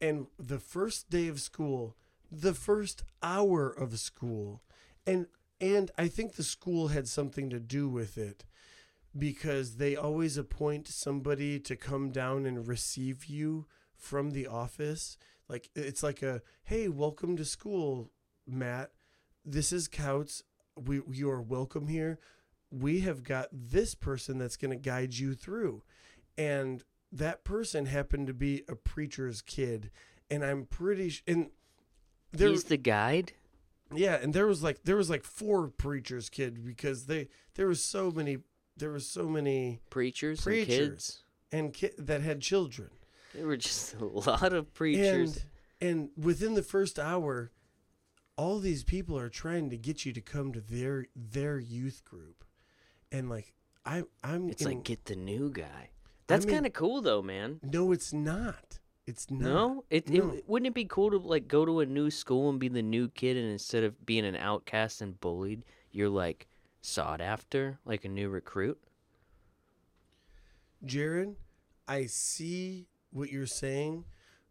[0.00, 1.96] and the first day of school,
[2.30, 4.62] the first hour of school.
[5.06, 5.26] And
[5.60, 8.44] and I think the school had something to do with it
[9.16, 15.16] because they always appoint somebody to come down and receive you from the office.
[15.48, 18.10] Like it's like a hey, welcome to school,
[18.46, 18.90] Matt.
[19.44, 20.42] This is Kouts.
[20.76, 22.18] We you are welcome here.
[22.70, 25.84] We have got this person that's going to guide you through.
[26.36, 29.90] And that person happened to be a preacher's kid
[30.30, 31.50] and I'm pretty sh- and
[32.32, 33.32] there He's the guide.
[33.94, 37.82] yeah, and there was like there was like four preachers kid because they there was
[37.82, 38.38] so many
[38.76, 40.88] there was so many Preachers, and Preachers.
[40.88, 41.22] kids.
[41.52, 42.90] and ki- that had children.
[43.34, 45.44] There were just a lot of preachers.
[45.80, 47.52] And and within the first hour
[48.36, 52.44] all these people are trying to get you to come to their their youth group.
[53.12, 53.52] And like
[53.86, 55.90] I I'm it's in- like get the new guy.
[56.26, 57.60] That's mean- kind of cool though, man.
[57.62, 58.78] No, it's not.
[59.06, 59.40] It's not.
[59.42, 60.30] No, it, No.
[60.30, 62.82] it wouldn't it be cool to like go to a new school and be the
[62.82, 66.46] new kid, and instead of being an outcast and bullied, you're like
[66.80, 68.78] sought after, like a new recruit.
[70.84, 71.34] Jarrod,
[71.88, 74.04] I see what you're saying,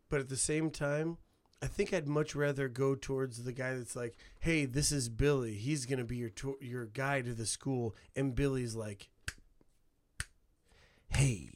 [0.10, 1.18] but at the same time,
[1.62, 5.56] I think I'd much rather go towards the guy that's like, "Hey, this is Billy.
[5.56, 9.10] He's gonna be your tour your guy to the school," and Billy's like,
[11.14, 11.50] "Hey,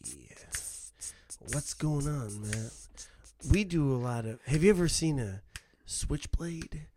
[1.53, 2.69] what's going on, man?
[3.51, 4.39] We do a lot of.
[4.45, 5.41] Have you ever seen a
[5.85, 6.87] switchblade?"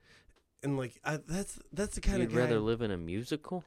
[0.62, 2.40] And like, I, that's that's the kind of You'd of guy.
[2.40, 3.64] rather live in a musical.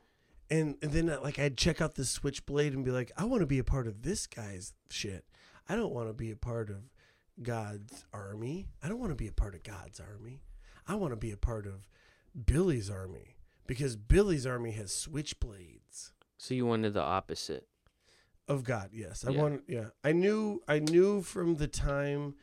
[0.49, 3.41] And, and then uh, like I'd check out the switchblade and be like, I want
[3.41, 5.25] to be a part of this guy's shit.
[5.67, 6.91] I don't want to be a part of
[7.41, 8.67] God's army.
[8.83, 10.41] I don't want to be a part of God's army.
[10.87, 11.87] I want to be a part of
[12.45, 17.67] Billy's army because Billy's army has switchblades So you wanted the opposite.
[18.47, 18.89] Of God.
[18.93, 19.41] Yes, I Yeah.
[19.41, 19.63] want.
[19.67, 20.61] Yeah, I knew.
[20.67, 22.35] I knew from the time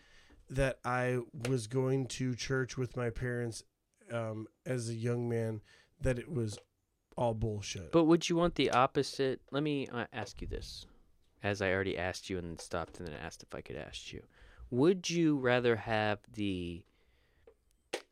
[0.48, 3.62] that I was going to church with my parents
[4.10, 5.60] um, as a young man
[6.00, 6.58] that it was
[7.16, 7.92] all bullshit.
[7.92, 9.40] But would you want the opposite?
[9.52, 10.86] Let me uh, ask you this,
[11.42, 14.12] as I already asked you and then stopped and then asked if I could ask
[14.12, 14.22] you.
[14.70, 16.84] Would you rather have the?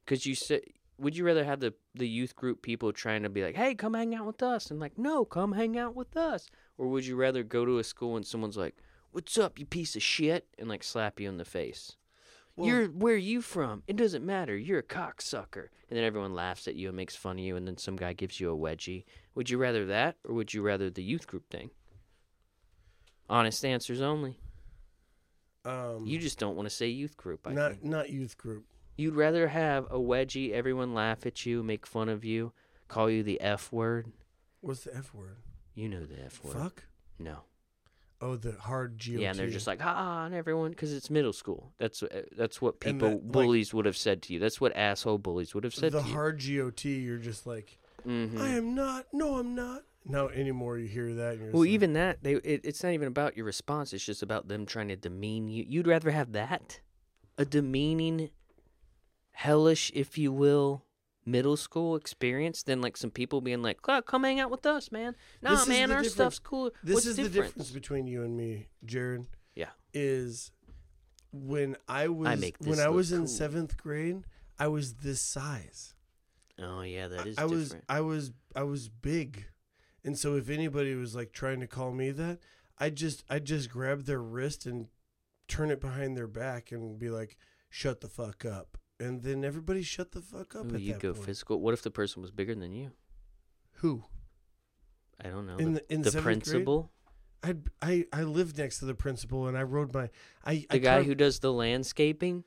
[0.05, 0.63] Because you said,
[0.99, 3.95] would you rather have the the youth group people trying to be like, "Hey, come
[3.95, 7.17] hang out with us," and like, "No, come hang out with us," or would you
[7.17, 8.77] rather go to a school and someone's like,
[9.13, 11.97] "What's up, you piece of shit," and like slap you in the face?
[12.57, 13.85] Well- You're where are you from?
[13.87, 14.57] It doesn't matter.
[14.57, 15.69] You're a cocksucker.
[15.91, 18.13] And then everyone laughs at you and makes fun of you, and then some guy
[18.13, 19.05] gives you a wedgie.
[19.35, 21.71] Would you rather that, or would you rather the youth group thing?
[23.31, 24.39] Honest answers only.
[25.65, 27.47] um, You just don't want to say youth group.
[27.47, 27.85] I not think.
[27.85, 28.67] not youth group.
[28.99, 32.53] You'd rather have a wedgie, everyone laugh at you, make fun of you,
[32.89, 34.11] call you the F word.
[34.61, 35.37] What's the F word?
[35.77, 36.55] You know the F word.
[36.55, 36.85] Fuck.
[37.19, 37.43] No.
[38.21, 39.21] Oh, the hard GOT.
[39.21, 41.73] Yeah, and they're just like, ha, and everyone, because it's middle school.
[41.79, 44.41] That's uh, that's what people that, like- bullies would have said to you.
[44.41, 46.11] That's what asshole bullies would have said the to you.
[46.11, 46.85] The hard GOT.
[46.87, 48.41] You're just like, Mhm.
[48.41, 49.07] I am not.
[49.13, 49.85] No, I'm not.
[50.05, 51.35] No, anymore you hear that.
[51.35, 53.93] And you're Well, like, even that, they it, it's not even about your response.
[53.93, 55.65] It's just about them trying to demean you.
[55.69, 56.81] You'd rather have that,
[57.37, 58.31] a demeaning,
[59.43, 60.85] hellish, if you will,
[61.25, 64.91] middle school experience than like some people being like, "Oh, "Come hang out with us,
[64.91, 66.73] man." Nah, This man, our difference- stuff's cool.
[66.83, 67.35] This What's is difference?
[67.35, 69.27] the difference between you and me, Jarrod.
[69.55, 69.71] Yeah.
[69.95, 70.51] Is
[71.33, 74.25] when I was make when I was in seventh grade,
[74.59, 75.95] I was this size.
[76.59, 77.85] Oh yeah, that is I was different.
[77.89, 79.47] I was I was big,
[80.03, 82.41] and so if anybody was like trying to call me that,
[82.79, 84.89] I just I just grab their wrist and
[85.47, 87.37] turn it behind their back and be like,
[87.71, 90.73] "Shut the fuck up," and then everybody shut the fuck up.
[90.73, 91.27] Ooh, at you'd that go point.
[91.27, 91.61] physical.
[91.61, 92.93] What if the person was bigger than you?
[93.75, 94.05] Who
[95.23, 95.57] I don't know.
[95.57, 96.91] in the the in the principal,
[97.43, 100.11] I I I lived next to the principal and I rode my
[100.45, 102.45] I the I guy who does the landscaping.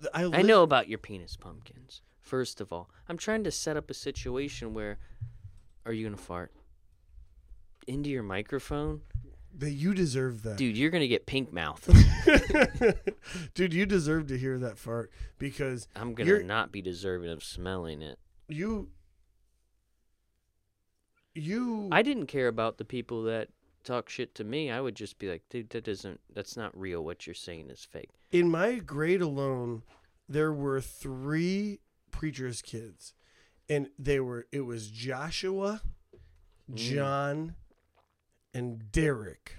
[0.00, 2.02] th- I, I know about your penis pumpkins.
[2.20, 4.98] First of all, I'm trying to set up a situation where
[5.84, 6.52] are you gonna fart
[7.86, 9.02] into your microphone,
[9.58, 10.76] that you deserve that, dude?
[10.76, 11.88] You're gonna get pink mouth.
[13.54, 13.72] dude.
[13.74, 18.18] You deserve to hear that fart because I'm gonna not be deserving of smelling it.
[18.48, 18.88] you
[21.34, 23.48] you I didn't care about the people that
[23.82, 24.70] talk shit to me.
[24.70, 26.20] I would just be like, dude, that doesn't.
[26.32, 27.04] That's not real.
[27.04, 28.10] What you're saying is fake.
[28.30, 29.82] in my grade alone,
[30.28, 33.12] there were three preachers' kids,
[33.68, 35.82] and they were it was Joshua,
[36.70, 36.76] Mm.
[36.76, 37.54] John,
[38.54, 39.56] and Derek,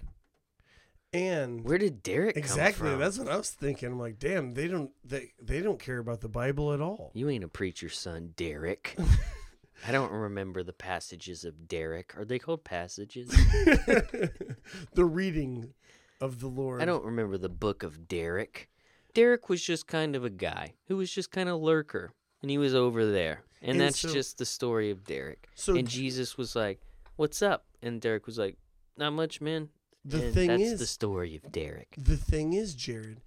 [1.14, 3.00] and Where did Derek exactly come from?
[3.00, 3.90] that's what I was thinking.
[3.92, 7.12] I'm like, damn, they don't they they don't care about the Bible at all.
[7.14, 8.98] You ain't a preacher's son, Derek.
[9.88, 12.18] I don't remember the passages of Derek.
[12.18, 13.28] Are they called passages?
[14.94, 15.74] the reading
[16.22, 16.82] of the Lord.
[16.82, 18.70] I don't remember the book of Derek.
[19.14, 22.58] Derek was just kind of a guy who was just kind of lurker, and he
[22.58, 25.48] was over there, and, And that's so- just the story of Derek.
[25.56, 26.82] So and Jesus was like,
[27.16, 28.58] "What's up?" And Derek was like,
[28.98, 29.70] "Not much, man."
[30.04, 31.96] the And thing that's is, the story of Derek.
[31.98, 33.22] The thing is, Jarrod,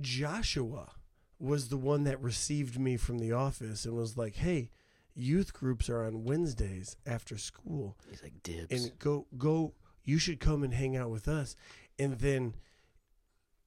[0.00, 0.92] Joshua
[1.38, 4.70] was the one that received me from the office and was like, "Hey,
[5.14, 8.70] youth groups are on Wednesdays after school, He's like dibs.
[8.72, 9.74] and go go.
[10.04, 11.56] You should come and hang out with us."
[11.98, 12.54] And then,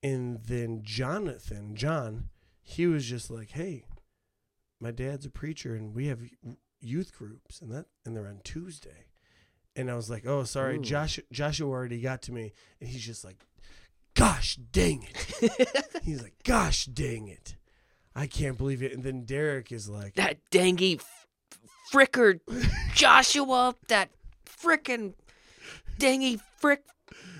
[0.01, 2.29] and then Jonathan, John,
[2.61, 3.85] he was just like, "Hey,
[4.79, 6.21] my dad's a preacher, and we have
[6.79, 9.07] youth groups, and that and they're on Tuesday."
[9.75, 10.81] And I was like, "Oh, sorry, Ooh.
[10.81, 11.19] Josh.
[11.31, 13.43] Joshua already got to me," and he's just like,
[14.15, 17.55] "Gosh dang it!" He's like, "Gosh dang it,
[18.15, 21.27] I can't believe it." And then Derek is like, that dangy f-
[21.91, 22.39] fricker
[22.93, 24.09] Joshua, that
[24.45, 25.13] frickin'
[25.99, 26.83] dangy frick.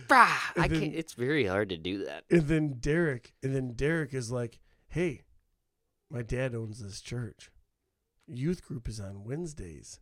[0.07, 0.27] Brah.
[0.57, 0.95] I then- can't.
[0.95, 2.23] It's very hard to do that.
[2.31, 5.21] and then Derek, and then Derek is like, "Hey,
[6.09, 7.51] my dad owns this church.
[8.27, 9.99] Youth group is on Wednesdays.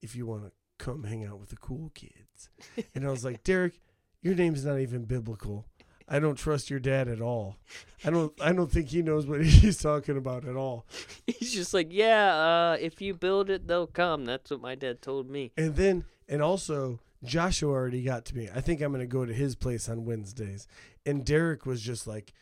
[0.00, 2.48] If you want to come hang out with the cool kids."
[2.94, 3.80] And I was like, "Derek,
[4.22, 5.66] your name's not even biblical.
[6.10, 7.56] I don't trust your dad at all.
[8.04, 8.32] I don't.
[8.40, 10.86] I don't think he knows what he's talking about at all."
[11.26, 12.34] He's just like, yeah.
[12.34, 14.24] Uh, if you build it, they'll come.
[14.24, 15.52] That's what my dad told me.
[15.56, 18.48] And then, and also, Joshua already got to me.
[18.54, 20.68] I think I'm going to go to his place on Wednesdays.
[21.04, 22.32] And Derek was just like,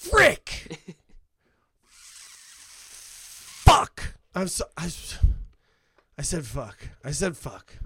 [0.00, 0.78] frick!
[3.60, 4.14] fuck!
[4.34, 4.90] I'm so, I,
[6.20, 6.76] I said fuck.
[7.02, 7.78] I said fuck.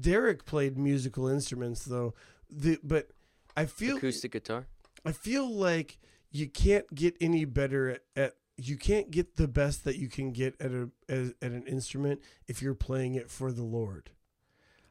[0.00, 2.14] Derek played musical instruments though,
[2.48, 3.08] the, but
[3.56, 4.68] I feel Acoustic guitar.
[5.04, 5.98] I feel like
[6.30, 10.30] you can't get any better at, at you can't get the best that you can
[10.30, 14.10] get at a as, at an instrument if you're playing it for the Lord.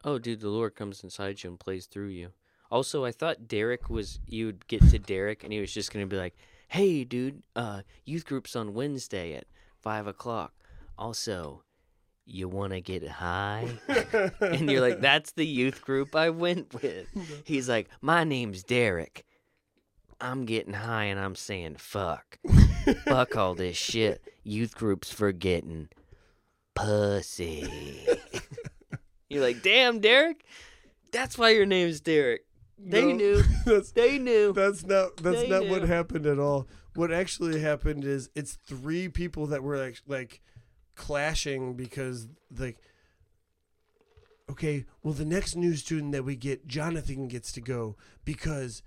[0.03, 2.31] Oh, dude, the Lord comes inside you and plays through you.
[2.69, 6.05] Also, I thought Derek was you would get to Derek and he was just gonna
[6.05, 6.35] be like,
[6.67, 9.45] "Hey, dude, uh, youth groups on Wednesday at
[9.81, 10.53] five o'clock.
[10.97, 11.63] Also,
[12.25, 13.67] you want to get high?"
[14.41, 17.07] and you're like, "That's the youth group I went with."
[17.45, 19.25] He's like, "My name's Derek.
[20.19, 22.37] I'm getting high and I'm saying fuck,
[23.05, 24.21] fuck all this shit.
[24.43, 25.89] Youth groups for getting
[26.75, 28.05] pussy."
[29.29, 30.43] You're like, damn, Derek.
[31.13, 32.41] That's why your name's Derek.
[32.77, 33.43] They No, knew.
[33.65, 34.51] That's They knew.
[34.53, 36.67] that's not that's They not what happened at all.
[36.95, 40.41] What actually happened is it's three people that were like like
[40.95, 42.27] clashing because
[42.57, 42.77] like
[44.49, 48.83] okay, well the next new student that we get, Jonathan gets to go because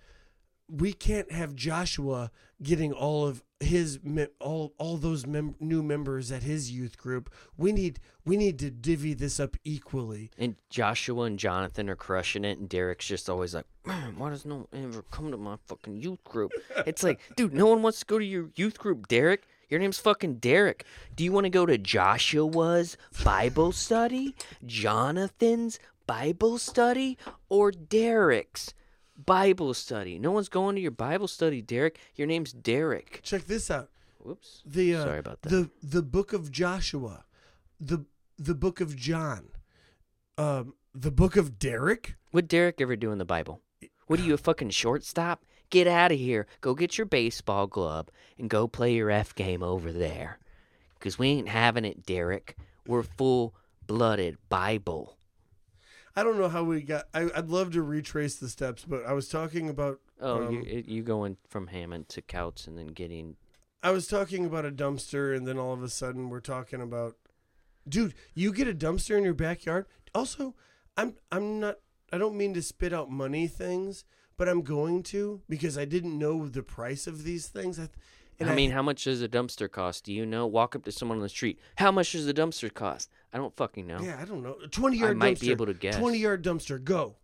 [0.69, 2.31] we can't have Joshua
[2.63, 3.99] getting all of his
[4.41, 7.33] all all those mem- new members at his youth group.
[7.57, 10.31] We need we need to divvy this up equally.
[10.39, 14.45] And Joshua and Jonathan are crushing it, and Derek's just always like, man, why does
[14.45, 16.53] no one ever come to my fucking youth group?
[16.87, 19.47] It's like, dude, no one wants to go to your youth group, Derek.
[19.75, 20.85] Your name's fucking Derek.
[21.17, 28.73] Do you want to go to Joshua's Bible study, Jonathan's Bible study, or Derek's
[29.17, 30.17] Bible study?
[30.17, 31.99] No one's going to your Bible study, Derek.
[32.15, 33.19] Your name's Derek.
[33.25, 33.91] Check this out.
[34.21, 34.63] Whoops.
[34.65, 35.49] the uh, Sorry about that.
[35.49, 37.25] the the book of Joshua,
[37.81, 38.05] the
[38.39, 39.49] the book of John,
[40.39, 42.15] um, the book of Derek.
[42.31, 43.61] What Derek ever do in the Bible?
[44.07, 45.45] What are you, a fucking shortstop?
[45.75, 46.47] Get out of here.
[46.61, 48.09] Go get your baseball glove
[48.39, 50.39] and go play your F game over there.
[50.97, 52.57] Because we ain't having it, Derek.
[52.87, 55.19] We're full blooded Bible.
[56.15, 57.07] I don't know how we got.
[57.13, 59.99] I, I'd love to retrace the steps, but I was talking about.
[60.21, 63.35] Oh, um, you, you going from Hammond to Kouts and then getting.
[63.83, 67.17] I was talking about a dumpster, and then all of a sudden we're talking about,
[67.89, 69.87] dude, you get a dumpster in your backyard.
[70.15, 70.55] Also,
[70.97, 71.79] I'm I'm not.
[72.13, 74.05] I don't mean to spit out money things,
[74.37, 77.79] but I'm going to because I didn't know the price of these things.
[77.79, 77.89] I,
[78.41, 80.05] and I mean, how much does a dumpster cost?
[80.05, 80.47] Do you know?
[80.47, 81.61] Walk up to someone on the street.
[81.77, 83.11] How much does a dumpster cost?
[83.33, 84.01] I don't fucking know.
[84.01, 84.57] yeah, I don't know.
[84.71, 85.21] Twenty yard dumpster.
[85.21, 85.41] I might dumpster.
[85.41, 85.97] be able to guess.
[85.97, 86.83] Twenty yard dumpster.
[86.83, 87.17] Go.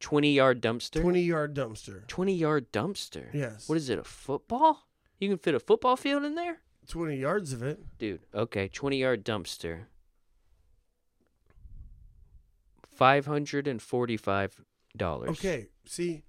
[0.00, 1.00] 20 yard dumpster?
[1.00, 2.06] Twenty yard dumpster.
[2.06, 3.32] 20 yard dumpster?
[3.32, 3.66] Yes.
[3.66, 4.86] What is it, a football?
[5.18, 6.58] You can fit a football field in there?
[6.86, 7.80] Twenty yards of it.
[7.98, 9.86] Dude, okay, 20 yard dumpster.
[12.98, 14.50] $545.
[15.02, 15.66] Okay.
[15.86, 16.22] See,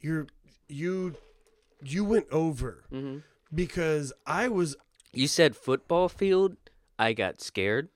[0.00, 0.26] you're
[0.68, 1.16] you
[1.82, 3.18] you went over hmm
[3.54, 4.76] because I was
[5.12, 6.56] You said football field.
[6.98, 7.88] I got scared.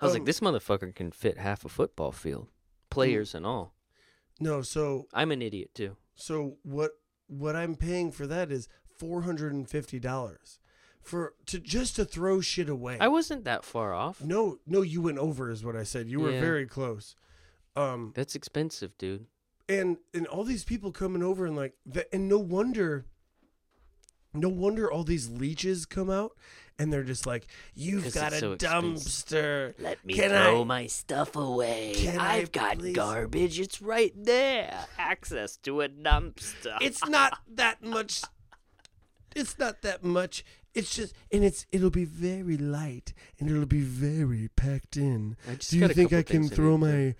[0.00, 2.48] I was Um, like, this motherfucker can fit half a football field,
[2.90, 3.74] players and all.
[4.40, 4.62] no.
[4.62, 5.96] So I'm an idiot too.
[6.14, 6.92] so what
[7.28, 10.58] what I'm paying for that is four hundred and fifty dollars
[11.00, 12.96] for to just to throw shit away.
[13.00, 14.20] I wasn't that far off.
[14.22, 16.08] no, no, you went over is what I said.
[16.08, 16.40] You were Yeah.
[16.40, 17.14] very close.
[17.76, 19.26] Um, That's expensive, dude.
[19.68, 23.06] and and all these people coming over and like that and no wonder
[24.34, 26.32] no wonder all these leeches come out
[26.78, 28.82] and they're just like You've got a it's so expensive.
[28.82, 31.92] dumpster Let me Can throw I- my stuff away.
[31.96, 33.60] Can I I've got please- garbage.
[33.60, 34.86] It's right there.
[34.98, 36.76] Access to a dumpster.
[36.80, 38.22] it's not that much
[39.34, 40.44] it's not that much
[40.74, 45.54] it's just and it's it'll be very light and it'll be very packed in I
[45.54, 47.14] just do you think i can throw need to my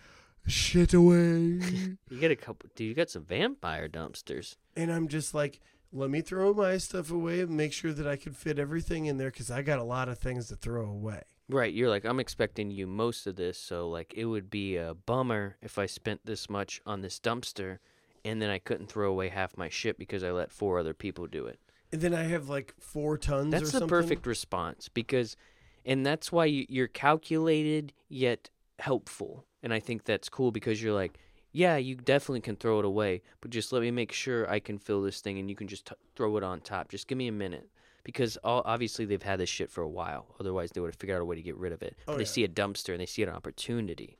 [0.46, 1.16] shit away
[2.10, 2.68] You get a couple.
[2.74, 4.56] Dude, you got some vampire dumpsters.
[4.76, 5.60] and i'm just like
[5.92, 9.18] let me throw my stuff away and make sure that i can fit everything in
[9.18, 12.20] there because i got a lot of things to throw away Right, you're like, I'm
[12.20, 16.24] expecting you most of this, so like it would be a bummer if I spent
[16.24, 17.78] this much on this dumpster
[18.24, 21.26] and then I couldn't throw away half my shit because I let four other people
[21.26, 21.58] do it.
[21.90, 23.88] and then i have like four tons That's the something.
[23.88, 25.36] perfect response because
[25.84, 29.44] and that's why you're calculated yet helpful.
[29.62, 31.18] And I think that's cool because you're like,
[31.52, 34.78] yeah, you definitely can throw it away, but just let me make sure I can
[34.78, 36.88] fill this thing and you can just t- throw it on top.
[36.88, 37.68] Just give me a minute.
[38.04, 40.34] Because all, obviously they've had this shit for a while.
[40.40, 41.94] Otherwise, they would have figured out a way to get rid of it.
[42.08, 42.28] Oh, but they yeah.
[42.28, 44.18] see a dumpster and they see an opportunity,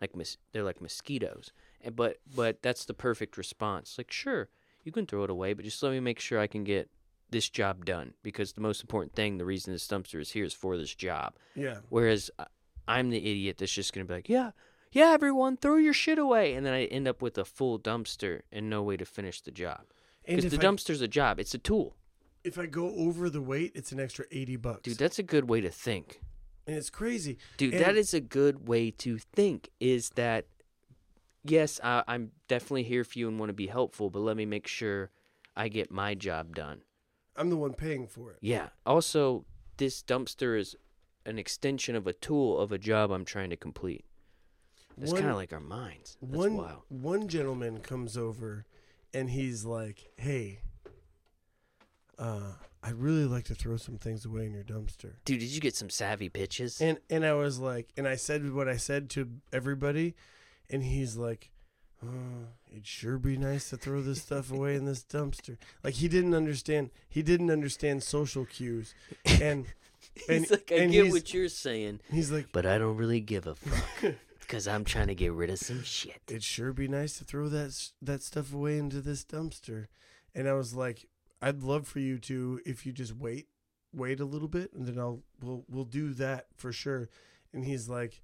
[0.00, 1.50] like mos- they're like mosquitoes.
[1.82, 3.94] And but but that's the perfect response.
[3.96, 4.48] Like, sure,
[4.82, 6.90] you can throw it away, but just let me make sure I can get
[7.30, 8.12] this job done.
[8.22, 11.34] Because the most important thing, the reason this dumpster is here, is for this job.
[11.54, 12.46] yeah Whereas I-
[12.86, 14.50] I'm the idiot that's just gonna be like, yeah,
[14.94, 18.42] yeah, everyone, throw your shit away, and then I end up with a full dumpster
[18.52, 19.82] and no way to finish the job.
[20.26, 21.96] Because the I, dumpster's a job; it's a tool,
[22.44, 24.98] if i go over the weight it's an extra 80 bucks dude.
[24.98, 26.20] That's a good way to think,
[26.66, 27.74] and it's crazy dude.
[27.74, 29.68] And- that is a good way to think.
[29.80, 30.46] Is that
[31.44, 34.46] yes, I, I'm definitely here for you and want to be helpful, but let me
[34.46, 35.10] make sure
[35.56, 36.82] I get my job done.
[37.36, 38.68] i'm the one paying for it Yeah.
[38.86, 39.44] Also,
[39.76, 40.74] this dumpster is
[41.26, 44.04] an extension of a tool of a job I'm trying to complete.
[45.00, 46.16] It's kind of like our minds.
[46.22, 46.82] That's one wild.
[46.88, 48.64] one gentleman comes over
[49.12, 50.58] and he's like hey
[52.18, 55.60] uh i'd really like to throw some things away in your dumpster Dude, did you
[55.60, 56.80] get some savvy pitches?
[56.80, 60.14] and and i was like and i said what i said to everybody
[60.70, 61.50] and he's like
[62.04, 62.08] oh,
[62.70, 66.34] it'd sure be nice to throw this stuff away in this dumpster like he didn't
[66.34, 69.66] understand he didn't understand social cues and
[70.28, 73.20] and- he's like, I and get what you're saying, he's like but I don't really
[73.20, 74.14] give a fuck
[74.46, 76.20] because I'm trying to get rid of some shit.
[76.28, 79.86] it'd sure be nice to throw that that stuff away into this dumpster.
[80.34, 81.06] And I was like,
[81.42, 83.48] I'd love for you to if you just wait,
[83.92, 87.08] wait a little bit, and then I'll we'll we'll do that for sure.
[87.52, 88.20] And he's like,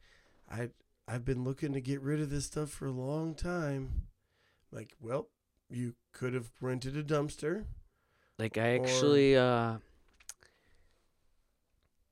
[0.50, 0.70] I
[1.08, 4.06] I've been looking to get rid of this stuff for a long time.
[4.72, 5.28] Like, well,
[5.68, 7.64] you could have rented a dumpster.
[8.38, 9.78] Like I Or- actually, uh,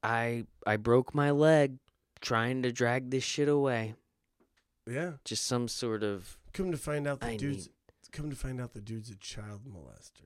[0.03, 1.79] I I broke my leg
[2.21, 3.95] trying to drag this shit away.
[4.87, 5.13] Yeah.
[5.25, 6.39] Just some sort of.
[6.53, 7.69] Come to find out the I dude's
[8.13, 10.25] come to find out the dude's a child molester.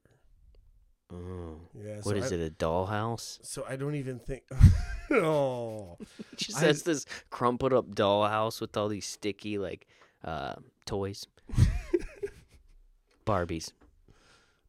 [1.12, 2.00] Oh, Yeah.
[2.02, 2.40] what is I, it?
[2.46, 3.38] A dollhouse?
[3.42, 4.44] So I don't even think.
[5.10, 5.98] oh.
[6.36, 9.86] Just I- has this crumpled up dollhouse with all these sticky like
[10.24, 10.54] uh,
[10.86, 11.26] toys,
[13.26, 13.72] Barbies,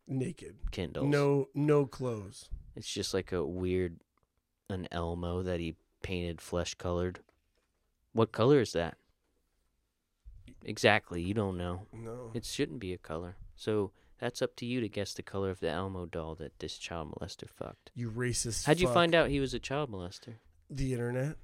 [0.07, 0.55] Naked.
[0.71, 1.07] Kindles.
[1.07, 2.49] No, no clothes.
[2.75, 3.99] It's just like a weird
[4.69, 7.21] an Elmo that he painted flesh colored.
[8.13, 8.97] What color is that?
[10.63, 11.87] Exactly, you don't know.
[11.91, 12.29] No.
[12.35, 13.37] It shouldn't be a color.
[13.55, 16.77] So that's up to you to guess the color of the Elmo doll that this
[16.77, 17.91] child molester fucked.
[17.95, 18.65] You racist.
[18.65, 18.93] How'd you fuck.
[18.93, 20.35] find out he was a child molester?
[20.69, 21.35] the internet?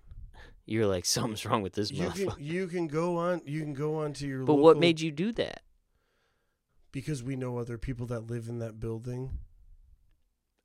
[0.65, 2.35] You're like something's wrong with this You can motherfucker.
[2.39, 5.11] you can go on you can go on to your But local, what made you
[5.11, 5.61] do that?
[6.91, 9.37] because we know other people that live in that building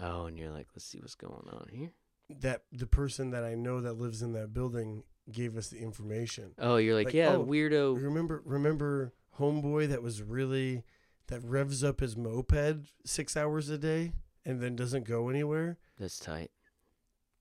[0.00, 1.92] Oh, and you're like, let's see what's going on here.
[2.28, 6.52] That the person that I know that lives in that building gave us the information.
[6.58, 8.02] Oh, you're like, Like, yeah, oh, weirdo.
[8.02, 10.84] Remember remember homeboy that was really
[11.28, 14.12] that revs up his moped 6 hours a day
[14.44, 15.78] and then doesn't go anywhere?
[15.98, 16.50] That's tight,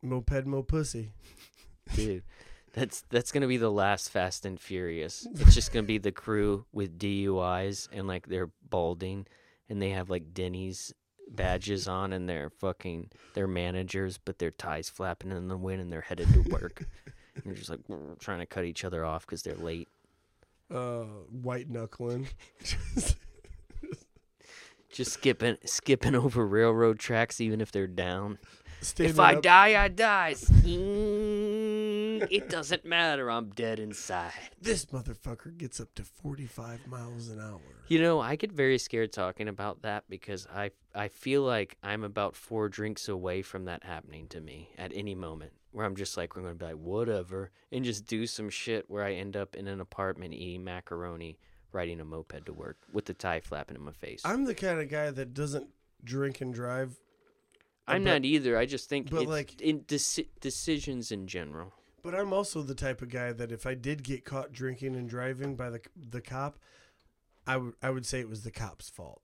[0.01, 1.13] Moped mo pussy.
[1.95, 2.23] dude.
[2.73, 5.27] That's that's gonna be the last Fast and Furious.
[5.35, 9.27] It's just gonna be the crew with DUIs and like they're balding
[9.69, 10.93] and they have like Denny's
[11.29, 15.91] badges on and they're fucking they're managers, but their ties flapping in the wind and
[15.91, 16.83] they're headed to work.
[17.35, 17.79] and they're just like
[18.19, 19.87] trying to cut each other off because they're late.
[20.73, 22.27] Uh white knuckling.
[24.91, 28.37] Just skipping skipping over railroad tracks even if they're down.
[28.81, 30.35] Standing if I up- die, I die.
[32.29, 33.29] It doesn't matter.
[33.29, 34.31] I'm dead inside.
[34.61, 37.61] This motherfucker gets up to 45 miles an hour.
[37.87, 42.03] You know, I get very scared talking about that because I I feel like I'm
[42.03, 45.53] about four drinks away from that happening to me at any moment.
[45.71, 49.03] Where I'm just like, we're gonna be like, whatever, and just do some shit where
[49.03, 51.39] I end up in an apartment eating macaroni
[51.71, 54.21] riding a moped to work with the tie flapping in my face.
[54.23, 55.67] I'm the kind of guy that doesn't
[56.03, 56.99] drink and drive.
[57.87, 58.57] I'm but- not either.
[58.57, 61.73] I just think but, like- in deci- decisions in general.
[62.03, 65.09] But I'm also the type of guy that if I did get caught drinking and
[65.09, 66.59] driving by the the cop,
[67.47, 69.21] I would I would say it was the cop's fault.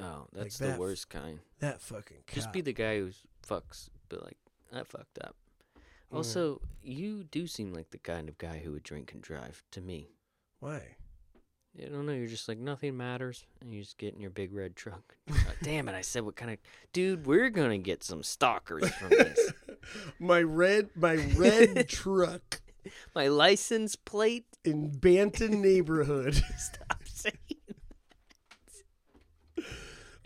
[0.00, 1.38] Oh, that's that the f- worst kind.
[1.60, 2.34] That fucking cop.
[2.34, 3.10] Just be the guy who
[3.46, 4.38] fucks, but like
[4.72, 5.36] I fucked up.
[6.12, 6.16] Mm.
[6.16, 9.80] Also, you do seem like the kind of guy who would drink and drive to
[9.80, 10.08] me.
[10.58, 10.96] Why?
[11.78, 12.12] I don't know.
[12.12, 15.16] You're just like nothing matters, and you just get in your big red truck.
[15.30, 15.94] Uh, damn it!
[15.94, 16.58] I said what kind of
[16.92, 17.26] dude?
[17.26, 19.52] We're gonna get some stalkers from this.
[20.18, 22.60] my red my red truck
[23.14, 24.46] My license plate.
[24.64, 26.34] in Banton neighborhood.
[26.56, 27.34] Stop saying.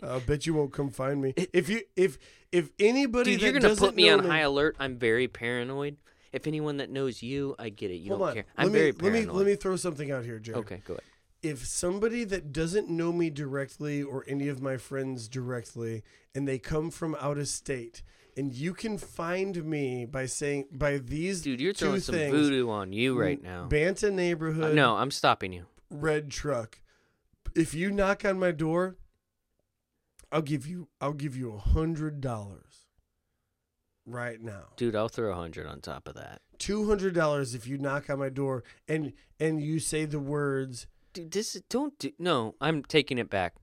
[0.03, 1.33] I bet you won't come find me.
[1.53, 2.17] If you if
[2.51, 4.75] if anybody Dude, that you're gonna doesn't put me on high alert.
[4.79, 5.97] I'm very paranoid.
[6.31, 7.95] If anyone that knows you, I get it.
[7.95, 8.33] You Hold don't on.
[8.35, 8.45] care.
[8.57, 10.57] I'm me very let me let me throw something out here, Jarrod.
[10.57, 11.03] Okay, go ahead.
[11.41, 16.03] if somebody that doesn't know me directly or any of my friends directly
[16.35, 18.03] and they come from out of state
[18.37, 22.31] and you can find me by saying by these Dude, you're two throwing some things,
[22.35, 23.65] voodoo on you right now.
[23.67, 25.65] Banta Uh, neighborhood no, I'm stopping you.
[25.89, 26.79] red truck
[27.55, 28.97] if you knock on my door
[30.31, 32.85] I'll give you I'll give you a hundred dollars
[34.05, 36.41] right now Dude, I'll throw a hundred on top of that.
[36.59, 40.87] two hundred dollars if you knock on my door and and you say the words
[41.13, 43.55] Dude, this is don't do no, I'm taking it back.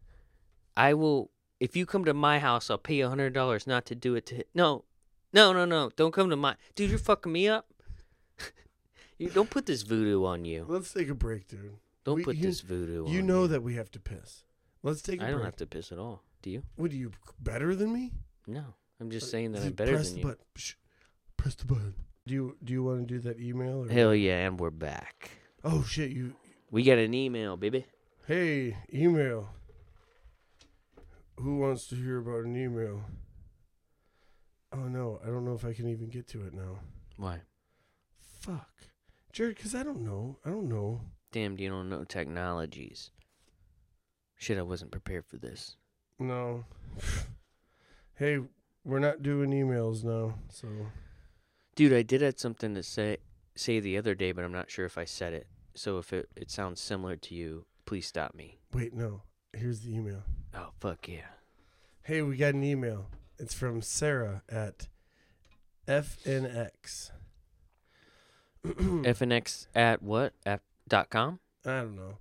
[0.75, 1.31] I will
[1.63, 4.15] if you come to my house, I'll pay you a hundred dollars not to do
[4.17, 4.85] it to no.
[5.33, 5.91] No, no, no.
[5.97, 7.67] Don't come to my dude, you're fucking me up.
[9.19, 10.65] you don't put this voodoo on you.
[10.69, 13.63] let's take a break dude Don't we- put you- this voodoo on You know that
[13.63, 14.45] we have to piss.
[14.83, 15.29] Let's take a I break.
[15.29, 16.23] I don't have to piss at all.
[16.43, 16.63] Do you?
[16.77, 18.13] What are you better than me?
[18.47, 18.65] No.
[19.01, 20.27] I'm just saying that Uh, I'm better press than the you.
[20.27, 20.45] Button.
[20.57, 20.75] Shh.
[21.37, 21.95] Press the button.
[22.27, 23.85] Do you do you want to do that email?
[23.85, 23.89] Or?
[23.89, 25.31] Hell yeah, and we're back.
[25.65, 26.11] Oh shit!
[26.11, 26.35] You.
[26.71, 27.85] We got an email, baby.
[28.27, 29.49] Hey, email.
[31.41, 33.03] Who wants to hear about an email?
[34.73, 36.79] Oh no, I don't know if I can even get to it now.
[37.17, 37.41] Why?
[38.41, 38.71] Fuck,
[39.33, 40.39] Jarrod, because I don't know.
[40.45, 41.01] I don't know.
[41.31, 43.11] Damn, you don't know technologies.
[44.37, 45.77] Shit, I wasn't prepared for this.
[46.19, 46.65] No.
[48.15, 48.41] hey,
[48.85, 50.69] we're not doing emails now, so
[51.75, 53.19] Dude, I did have something to say
[53.55, 55.47] say the other day, but I'm not sure if I said it.
[55.75, 58.59] So if it, it sounds similar to you, please stop me.
[58.73, 58.95] wait.
[58.95, 59.23] No,
[59.55, 60.23] here's the email.
[60.55, 61.31] Oh fuck yeah.
[62.03, 63.07] Hey, we got an email.
[63.39, 64.89] It's from Sarah at
[65.89, 67.11] FNX.
[68.67, 70.33] FNX at what?
[70.47, 71.41] At dot com?
[71.65, 72.19] I don't know.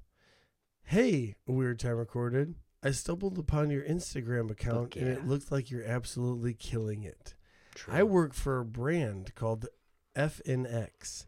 [0.83, 2.55] Hey, Weird Time Recorded.
[2.83, 5.29] I stumbled upon your Instagram account and it yeah.
[5.29, 7.35] looked like you're absolutely killing it.
[7.75, 7.93] True.
[7.93, 9.67] I work for a brand called
[10.15, 11.25] FNX,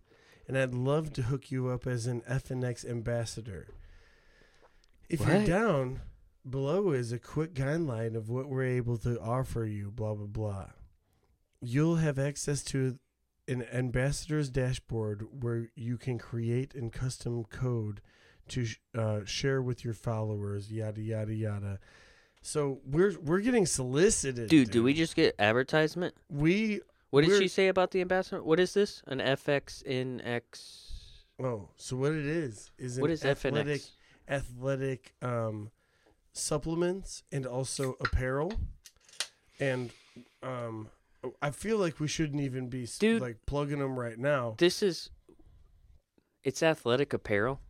[0.47, 3.67] and I'd love to hook you up as an FNX ambassador.
[5.13, 6.01] If you're down,
[6.49, 10.65] below is a quick guideline of what we're able to offer you, blah, blah, blah.
[11.61, 12.97] You'll have access to
[13.47, 18.01] an ambassador's dashboard where you can create and custom code
[18.47, 21.79] to sh- uh, share with your followers, yada, yada, yada.
[22.41, 26.15] So we're we're getting solicited, Dude, do we just get advertisement?
[26.27, 28.43] We What did she say about the ambassador?
[28.43, 29.01] What is this?
[29.07, 30.89] An FXNX?
[31.41, 33.91] Oh, so what it is is What an is athletic FNX?
[34.27, 35.71] Athletic um,
[36.33, 38.53] supplements and also apparel,
[39.59, 39.91] and
[40.41, 40.89] um,
[41.41, 43.21] I feel like we shouldn't even be Dude.
[43.21, 44.55] like plugging them right now.
[44.57, 45.09] This is
[46.43, 47.61] it's athletic apparel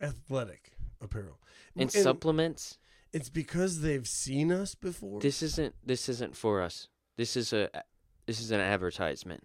[0.00, 1.38] Athletic apparel
[1.74, 2.78] and, And supplements.
[3.12, 5.20] It's because they've seen us before.
[5.20, 6.88] This isn't this isn't for us.
[7.16, 7.68] This is a
[8.26, 9.44] this is an advertisement.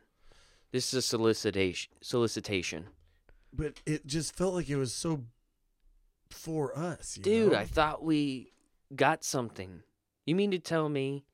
[0.72, 2.88] This is a solicitation solicitation.
[3.54, 5.24] but it just felt like it was so
[6.30, 7.58] for us, Dude, know?
[7.58, 8.52] I thought we
[8.96, 9.82] got something.
[10.26, 11.26] You mean to tell me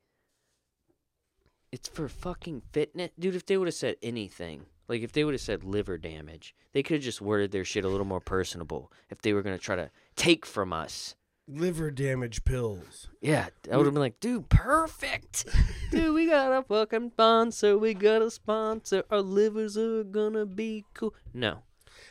[1.71, 3.11] it's for fucking fitness?
[3.17, 6.53] Dude, if they would have said anything, like if they would have said liver damage,
[6.73, 9.57] they could have just worded their shit a little more personable if they were going
[9.57, 11.15] to try to take from us.
[11.47, 13.07] liver damage pills.
[13.21, 15.45] Yeah, I would have been like, dude, perfect.
[15.91, 17.77] dude, we got a fucking sponsor.
[17.77, 19.03] We got a sponsor.
[19.09, 21.13] Our livers are gonna be cool.
[21.33, 21.59] No,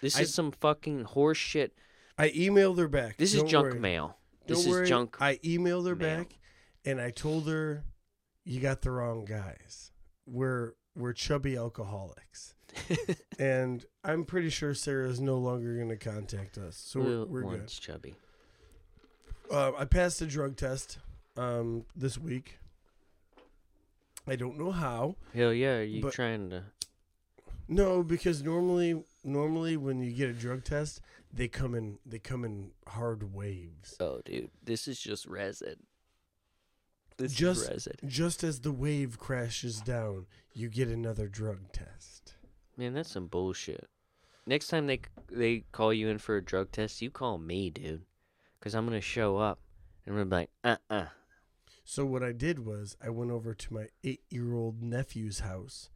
[0.00, 1.74] this I- is some fucking horse shit.
[2.20, 3.16] I emailed her back.
[3.16, 3.80] This is Don't junk worry.
[3.80, 4.16] mail.
[4.46, 5.16] Don't This worry, is junk.
[5.20, 6.18] I emailed her mail.
[6.18, 6.38] back,
[6.84, 7.84] and I told her,
[8.44, 9.90] "You got the wrong guys.
[10.26, 12.54] We're we're chubby alcoholics."
[13.38, 17.40] and I'm pretty sure Sarah is no longer going to contact us, so we're, we're
[17.42, 17.60] good.
[17.60, 18.14] once chubby.
[19.50, 20.98] Uh, I passed a drug test
[21.36, 22.58] um, this week.
[24.26, 25.16] I don't know how.
[25.34, 26.64] Hell yeah, are you But- trying to?
[27.66, 31.00] No, because normally normally when you get a drug test,
[31.32, 33.96] they come in they come in hard waves.
[34.00, 35.76] Oh, dude, this is just resin.
[37.16, 37.96] This Just- is resin.
[38.06, 42.34] Just as the wave crashes down, you get another drug test.
[42.76, 43.88] Man, that's some bullshit.
[44.46, 45.00] Next time they
[45.30, 48.06] they call you in for a drug test, you call me, dude,
[48.58, 49.60] because I'm gonna show up
[50.04, 51.06] and I'm gonna be like, uh, uh
[51.84, 55.90] So what I did was I went over to my eight year old nephew's house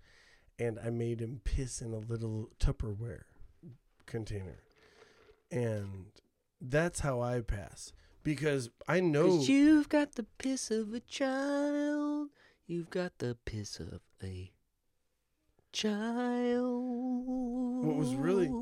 [0.59, 3.23] and I made him piss in a little Tupperware
[4.07, 4.59] container.
[5.51, 6.07] And
[6.61, 7.93] that's how I pass.
[8.23, 12.29] Because I know you've got the piss of a child.
[12.67, 14.51] You've got the piss of a
[15.73, 17.85] child.
[17.85, 18.49] What was really-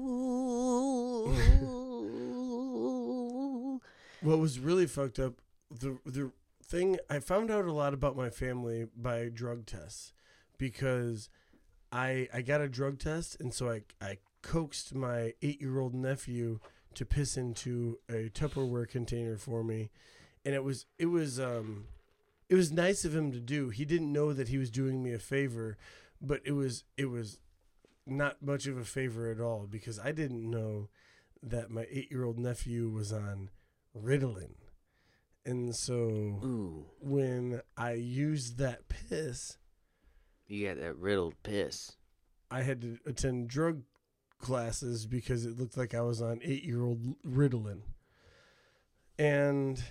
[4.22, 5.34] what was really fucked up
[5.70, 6.30] the the
[6.64, 10.12] thing I found out a lot about my family by drug tests
[10.58, 11.28] because
[11.92, 16.58] I I got a drug test and so I I coaxed my 8-year-old nephew
[16.94, 19.90] to piss into a Tupperware container for me
[20.44, 21.86] and it was it was um
[22.48, 23.70] it was nice of him to do.
[23.70, 25.78] He didn't know that he was doing me a favor,
[26.20, 27.38] but it was it was
[28.06, 30.88] not much of a favor at all because I didn't know
[31.42, 33.50] that my 8-year-old nephew was on
[33.96, 34.54] Ritalin.
[35.46, 39.56] And so Ooh, when I used that piss,
[40.46, 41.92] you got that riddled piss.
[42.50, 43.82] I had to attend drug
[44.38, 47.82] classes because it looked like I was on eight year old Ritalin.
[49.18, 49.82] And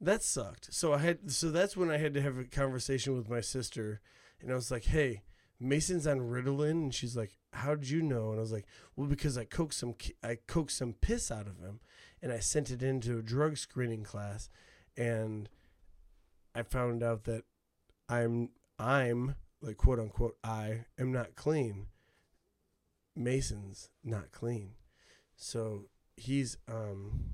[0.00, 0.72] that sucked.
[0.72, 4.00] So I had so that's when I had to have a conversation with my sister
[4.40, 5.22] and I was like, Hey,
[5.58, 8.30] Mason's on Ritalin and she's like, How did you know?
[8.30, 11.58] And I was like, Well, because I coaxed some I coaxed some piss out of
[11.58, 11.80] him
[12.22, 14.48] and I sent it into a drug screening class
[14.96, 15.48] and
[16.54, 17.44] I found out that
[18.08, 21.86] I'm I'm like quote unquote I am not clean.
[23.14, 24.72] Mason's not clean.
[25.36, 25.86] So
[26.16, 27.30] he's um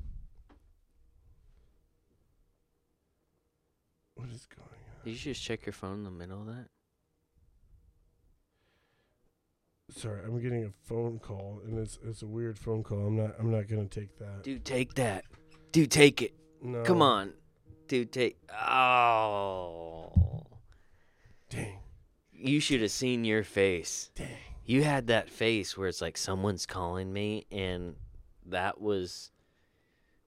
[4.15, 5.05] what is going on?
[5.05, 6.69] Did you just check your phone in the middle of that?
[9.91, 13.07] Sorry, I'm getting a phone call and it's it's a weird phone call.
[13.07, 14.43] I'm not I'm not gonna take that.
[14.43, 15.25] Dude, take that.
[15.73, 16.35] Dude, take it.
[16.63, 16.83] No.
[16.83, 17.35] Come on.
[17.89, 18.39] Dude, take.
[18.51, 20.32] Oh.
[21.53, 21.79] Dang.
[22.33, 24.11] You should have seen your face.
[24.15, 24.29] Dang.
[24.65, 27.97] You had that face where it's like someone's calling me, and
[28.47, 29.31] that was.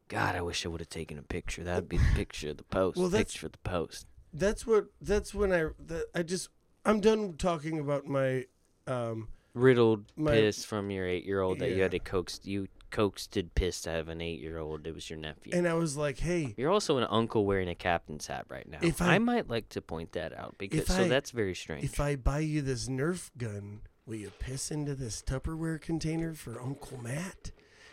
[0.08, 1.64] God, I wish I would have taken a picture.
[1.64, 2.98] That'd be the picture of the post.
[2.98, 4.08] Well, that's- picture of the post.
[4.34, 6.50] That's what that's when I that, I just
[6.86, 8.46] I'm done talking about my
[8.86, 12.42] um Riddled My- piss from your eight-year-old that you had to coax.
[12.44, 14.88] You coaxed piss out of an eight-year-old.
[14.88, 15.52] It was your nephew.
[15.54, 18.80] and I was like, "Hey, You're also an uncle wearing a captain's hat right now.
[18.82, 21.84] If I, I- might like to point that out because so I- that's very strange.
[21.84, 26.62] if I buy you this Nerf gun, will you piss into this Tupperware container for
[26.62, 27.52] Uncle Matt?"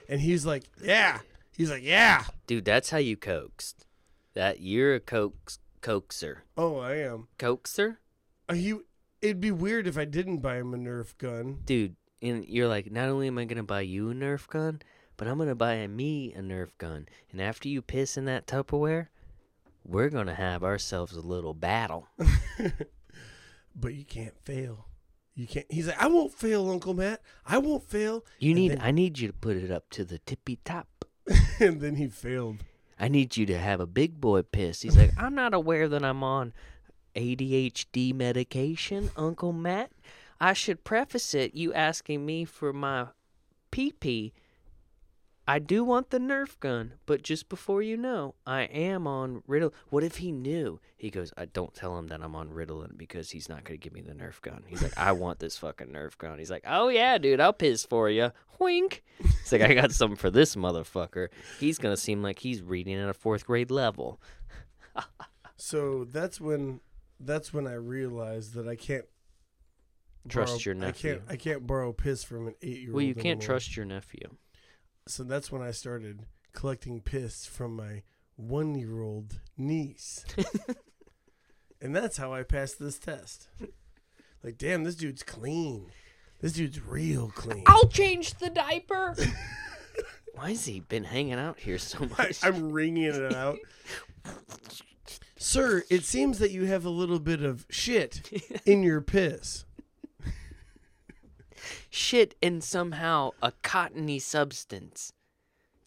[0.08, 1.20] And he's like, "Yeah."
[1.56, 3.86] He's like, "Yeah." Dude, that's how you coaxed.
[4.34, 6.38] That you're a coax coaxer.
[6.56, 7.28] Oh, I am.
[7.38, 7.96] Coaxer?
[8.48, 8.86] Are you
[9.20, 11.60] It'd be weird if I didn't buy him a Nerf gun.
[11.64, 14.80] Dude, and you're like, not only am I gonna buy you a Nerf gun,
[15.22, 17.06] but I'm gonna buy me a Nerf gun.
[17.30, 19.06] And after you piss in that Tupperware,
[19.84, 22.08] we're gonna have ourselves a little battle.
[23.76, 24.88] but you can't fail.
[25.36, 25.66] You can't.
[25.70, 27.22] He's like, I won't fail, Uncle Matt.
[27.46, 28.24] I won't fail.
[28.40, 30.88] You And need then- I need you to put it up to the tippy top.
[31.60, 32.64] and then he failed.
[32.98, 34.82] I need you to have a big boy piss.
[34.82, 36.52] He's like, I'm not aware that I'm on
[37.14, 39.92] ADHD medication, Uncle Matt.
[40.40, 43.06] I should preface it, you asking me for my
[43.70, 44.32] pee pee.
[45.46, 49.74] I do want the Nerf gun, but just before you know, I am on Riddle.
[49.90, 50.78] What if he knew?
[50.96, 53.82] He goes, I don't tell him that I'm on Ritalin because he's not going to
[53.82, 54.62] give me the Nerf gun.
[54.68, 56.38] He's like, I want this fucking Nerf gun.
[56.38, 58.30] He's like, oh yeah, dude, I'll piss for you.
[58.60, 59.02] Wink.
[59.18, 61.28] It's like, I got something for this motherfucker.
[61.58, 64.20] He's going to seem like he's reading at a fourth grade level.
[65.56, 66.80] So that's when
[67.20, 69.04] that's when I realized that I can't
[70.28, 71.10] Trust borrow- your nephew.
[71.10, 72.96] I can't I can't borrow piss from an eight year old.
[72.96, 74.28] Well, you can't trust your nephew.
[75.06, 78.02] So that's when I started collecting piss from my
[78.36, 80.24] one year old niece.
[81.80, 83.48] and that's how I passed this test.
[84.42, 85.86] Like, damn, this dude's clean.
[86.40, 87.62] This dude's real clean.
[87.66, 89.16] I'll change the diaper.
[90.34, 92.44] Why has he been hanging out here so I, much?
[92.44, 93.58] I'm wringing it out.
[95.36, 98.30] Sir, it seems that you have a little bit of shit
[98.64, 99.64] in your piss.
[101.90, 105.12] Shit and somehow a cottony substance.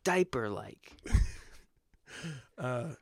[0.03, 0.93] Diaper like.
[2.57, 2.93] Uh,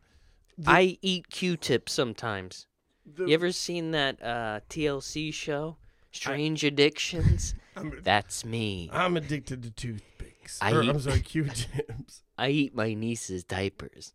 [0.66, 2.66] I eat Q tips sometimes.
[3.06, 5.78] the, You ever seen that uh, TLC show?
[6.12, 7.54] Strange Addictions?
[7.76, 8.90] I'm, That's me.
[8.92, 10.60] I'm addicted to toothpicks.
[10.62, 12.24] I Or, eat- I'm sorry, Q-tips.
[12.38, 14.14] I eat my niece's diapers.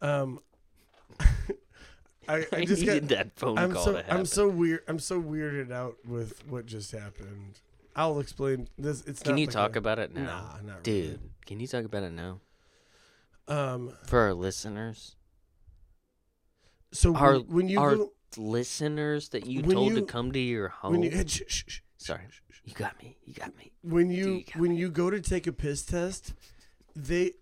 [0.00, 0.40] Um,
[2.28, 3.16] I, I just needed got.
[3.16, 4.12] that phone I'm call so to.
[4.12, 4.80] I'm so weird.
[4.88, 7.58] I'm so weirded out with what just happened.
[7.96, 9.02] I'll explain this.
[9.06, 10.22] It's Can you like talk a- about it now?
[10.64, 12.40] Nah, not Dude, can you talk about it now?
[13.48, 13.92] Um.
[14.06, 15.16] For our listeners?
[16.92, 20.68] So Our- when, when you our go listeners that you told to come to your
[20.68, 20.92] home.
[20.92, 22.22] when you shh, shh, shh, Sorry.
[22.64, 23.16] You got me.
[23.24, 23.72] You got me.
[23.82, 26.32] when Dude, you you got when you go to take a piss test,
[26.94, 27.32] they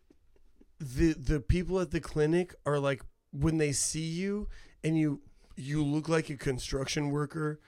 [0.78, 3.02] the the people at the clinic are like
[3.32, 4.48] when they see you
[4.82, 5.20] and you
[5.56, 7.60] you look like a construction worker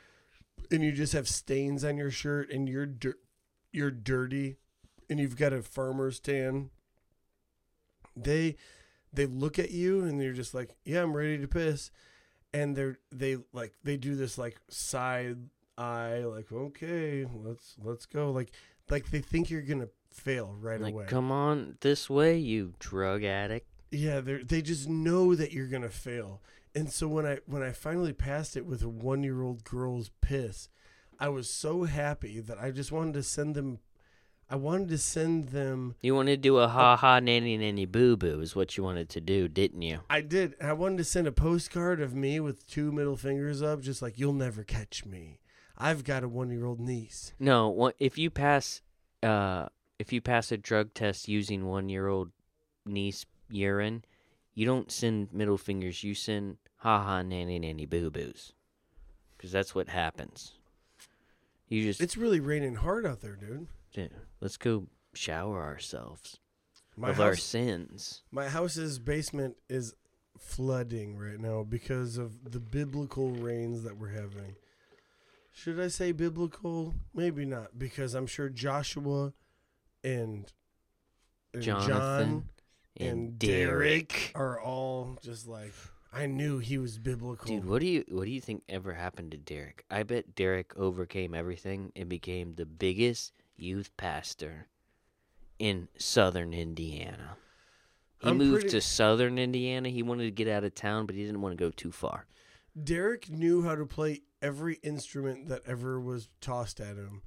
[0.70, 3.18] and you just have stains on your shirt and you're dir-
[3.72, 4.56] you're dirty
[5.10, 6.70] and you've got a farmer's tan.
[8.16, 8.56] They
[9.12, 11.90] they look at you and they're just like, "Yeah, I'm ready to piss."
[12.54, 15.38] And they're they like they do this like side
[15.76, 18.52] eye like, "Okay, let's let's go." Like
[18.90, 21.06] like they think you're going to fail right like, away.
[21.06, 23.66] come on this way, you drug addict.
[23.90, 26.40] Yeah, they they just know that you're gonna fail.
[26.74, 30.10] And so when I when I finally passed it with a one year old girl's
[30.20, 30.68] piss,
[31.18, 33.80] I was so happy that I just wanted to send them.
[34.48, 35.94] I wanted to send them.
[36.02, 39.08] You wanted to do a ha ha nanny nanny boo boo is what you wanted
[39.10, 40.00] to do, didn't you?
[40.10, 40.54] I did.
[40.60, 44.18] I wanted to send a postcard of me with two middle fingers up, just like
[44.18, 45.40] you'll never catch me.
[45.78, 47.32] I've got a one year old niece.
[47.38, 48.82] No, if you pass
[49.22, 49.68] uh
[50.02, 52.32] if you pass a drug test using 1-year-old
[52.84, 54.04] niece urine,
[54.52, 58.52] you don't send middle fingers, you send ha ha nanny nanny boo boos.
[59.38, 60.52] Cuz that's what happens.
[61.68, 63.66] You just It's really raining hard out there, dude.
[63.92, 64.08] yeah,
[64.40, 66.38] let's go shower ourselves
[66.96, 68.22] My of our sins.
[68.30, 69.94] my house's basement is
[70.38, 74.56] flooding right now because of the biblical rains that we're having.
[75.52, 76.94] Should I say biblical?
[77.14, 79.34] Maybe not, because I'm sure Joshua
[80.02, 80.50] and,
[81.52, 82.48] and Jonathan John
[82.96, 84.32] and, and Derek.
[84.34, 85.74] are all just like,
[86.12, 87.46] I knew he was biblical.
[87.46, 89.84] Dude, what do you what do you think ever happened to Derek?
[89.90, 94.66] I bet Derek overcame everything and became the biggest youth pastor
[95.58, 97.36] in southern Indiana.
[98.18, 99.88] He I'm moved pretty- to southern Indiana.
[99.88, 102.26] He wanted to get out of town, but he didn't want to go too far.
[102.82, 107.22] Derek knew how to play every instrument that ever was tossed at him.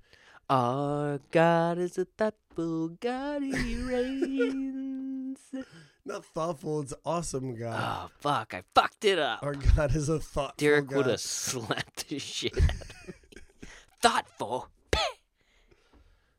[0.50, 3.42] Our God is a thoughtful God.
[3.44, 5.40] He reigns.
[6.08, 7.82] Not thoughtful, it's awesome, God.
[7.82, 8.54] oh fuck!
[8.54, 9.40] I fucked it up.
[9.42, 10.58] Our God is a thoughtful god.
[10.58, 10.98] Derek God.
[10.98, 13.14] would have slapped the shit out of me.
[14.02, 14.70] Thoughtful.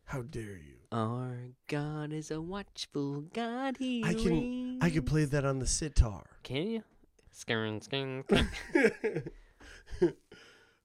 [0.04, 0.76] How dare you?
[0.92, 3.76] Our God is a watchful God.
[3.80, 6.26] He I can I could play that on the sitar.
[6.44, 6.84] Can you?
[7.32, 8.24] Scaring, scaring.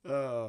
[0.10, 0.48] uh,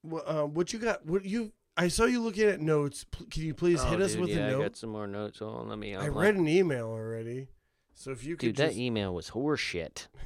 [0.00, 1.04] what, uh, what you got?
[1.04, 1.52] What you?
[1.76, 3.04] I saw you looking at notes.
[3.04, 4.62] P- can you please Oh, hit us dude, with yeah, a I note?
[4.62, 5.40] got some more notes.
[5.40, 5.94] Hold on, let me.
[5.94, 7.48] I read an email already,
[7.94, 10.06] so if you could Dude, that just, email was horseshit.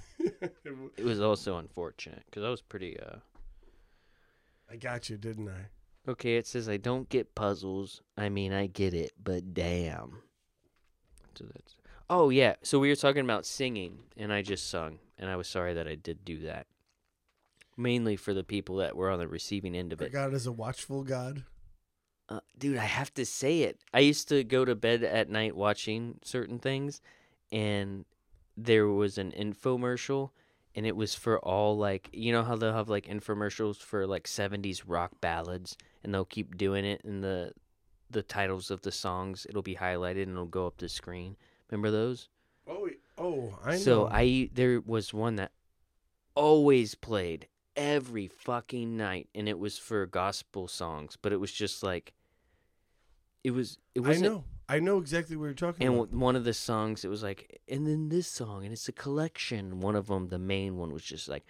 [0.99, 2.99] It was also unfortunate because I was pretty.
[3.01, 3.17] uh
[4.71, 6.11] I got you, didn't I?
[6.11, 8.03] Okay, it says I don't get puzzles.
[8.17, 10.19] I mean, I get it, but damn.
[11.35, 11.75] So that's.
[12.09, 15.49] Oh yeah, so we were talking about singing, and I just sung, and I was
[15.49, 16.67] sorry that I did do that.
[17.81, 20.13] Mainly for the people that were on the receiving end of it.
[20.13, 21.45] God is a watchful God.
[22.29, 23.81] Uh, dude, I have to say it.
[23.93, 27.01] I used to go to bed at night watching certain things,
[27.51, 28.05] and
[28.57, 30.31] there was an infomercial,
[30.75, 34.25] and it was for all like you know how they'll have like infomercials for like
[34.25, 37.53] '70s rock ballads, and they'll keep doing it, and the
[38.11, 41.37] the titles of the songs it'll be highlighted and it'll go up the screen.
[41.71, 42.29] Remember those?
[42.69, 43.77] Oh, oh, I know.
[43.79, 45.53] So I there was one that
[46.35, 47.47] always played
[47.77, 52.13] every fucking night, and it was for gospel songs, but it was just like
[53.45, 53.79] it was.
[53.95, 54.25] It wasn't.
[54.33, 54.45] know.
[54.69, 56.07] I know exactly what you're talking And about.
[56.11, 58.93] w- one of the songs, it was like, and then this song, and it's a
[58.93, 59.81] collection.
[59.81, 61.45] One of them, the main one, was just like,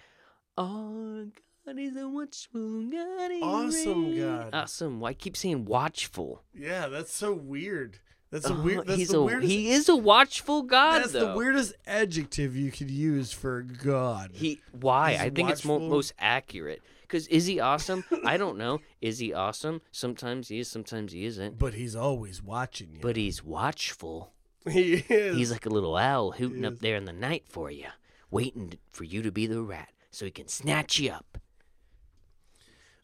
[0.57, 1.27] "Oh,
[1.67, 4.51] God is a watchful God." Awesome reigns." God.
[4.55, 5.01] Awesome.
[5.01, 6.43] Why keep saying watchful?
[6.55, 7.99] Yeah, that's so weird.
[8.31, 8.87] That's a Oh, weird.
[8.87, 9.51] That's he's the a weirdest.
[9.53, 11.01] he is a watchful God.
[11.01, 11.31] that's though.
[11.33, 14.31] the weirdest adjective you could use for God.
[14.35, 15.13] He why?
[15.13, 16.81] He's I think it's mo- most accurate.
[17.03, 18.05] Because is he awesome?
[18.25, 18.81] I don't know.
[19.01, 19.81] Is he awesome?
[19.91, 20.69] Sometimes he is.
[20.69, 21.59] Sometimes he isn't.
[21.59, 23.01] but he's always watching you.
[23.03, 24.33] But he's watchful.
[24.71, 25.37] he is.
[25.37, 27.87] He's like a little owl hooting up there in the night for you,
[28.31, 31.39] waiting for you to be the rat, so he can snatch you up.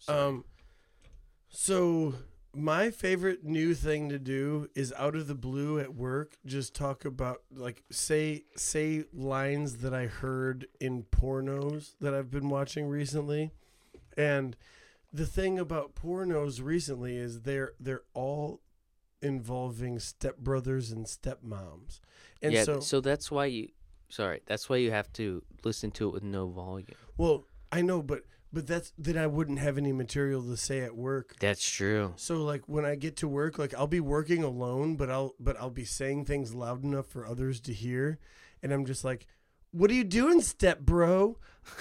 [0.07, 0.45] Um,
[1.49, 2.15] so
[2.57, 7.05] my favorite new thing to do is out of the blue at work, just talk
[7.05, 13.53] about like say say lines that I heard in pornos that I've been watching recently,
[14.17, 14.57] And
[15.13, 18.61] the thing about pornos recently is they're they're all
[19.21, 22.01] involving stepbrothers and stepmoms.
[22.43, 23.69] And yeah, so, so that's why you.
[24.09, 26.89] Sorry, that's why you have to listen to it with no volume.
[27.19, 30.97] well, I know, but but that's then I wouldn't have any material to say at
[30.97, 31.37] work.
[31.41, 32.15] That's true.
[32.17, 35.57] So like when I get to work, like I'll be working alone, but I'll but
[35.61, 38.19] I'll be saying things loud enough for others to hear,
[38.63, 39.27] and I'm just like,
[39.73, 41.39] "What are you doing, step bro?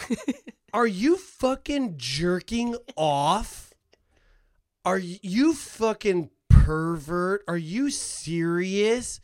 [0.73, 3.73] are you fucking jerking off?
[4.83, 7.43] Are you fucking pervert?
[7.47, 9.19] Are you serious?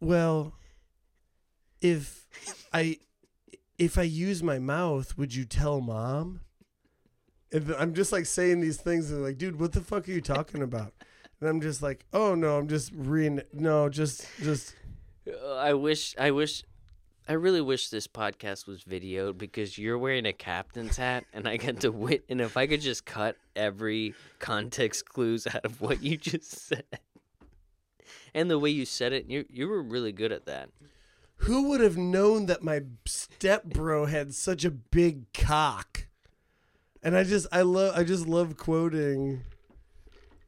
[0.00, 0.54] Well,
[1.80, 2.26] if
[2.72, 2.98] I
[3.78, 6.40] if I use my mouth, would you tell mom?
[7.52, 10.20] And I'm just like saying these things and like, dude, what the fuck are you
[10.20, 10.92] talking about?
[11.40, 14.74] And I'm just like, oh no, I'm just re No, just just
[15.26, 16.14] Uh, I wish.
[16.18, 16.64] I wish.
[17.30, 21.58] I really wish this podcast was videoed because you're wearing a captain's hat, and I
[21.58, 22.24] get to wit.
[22.30, 26.84] And if I could just cut every context clues out of what you just said,
[28.34, 30.70] and the way you said it, you you were really good at that.
[31.38, 36.06] Who would have known that my step bro had such a big cock?
[37.02, 39.42] And I just I love I just love quoting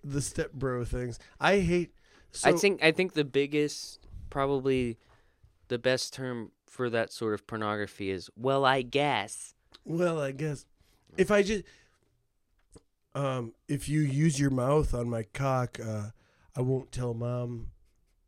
[0.02, 1.18] the step bro things.
[1.38, 1.92] I hate.
[2.32, 2.82] So, I think.
[2.82, 3.98] I think the biggest,
[4.30, 4.98] probably,
[5.68, 9.54] the best term for that sort of pornography is well, I guess.
[9.84, 10.66] Well, I guess
[11.16, 11.64] if I just
[13.14, 16.10] um if you use your mouth on my cock, uh
[16.56, 17.70] I won't tell mom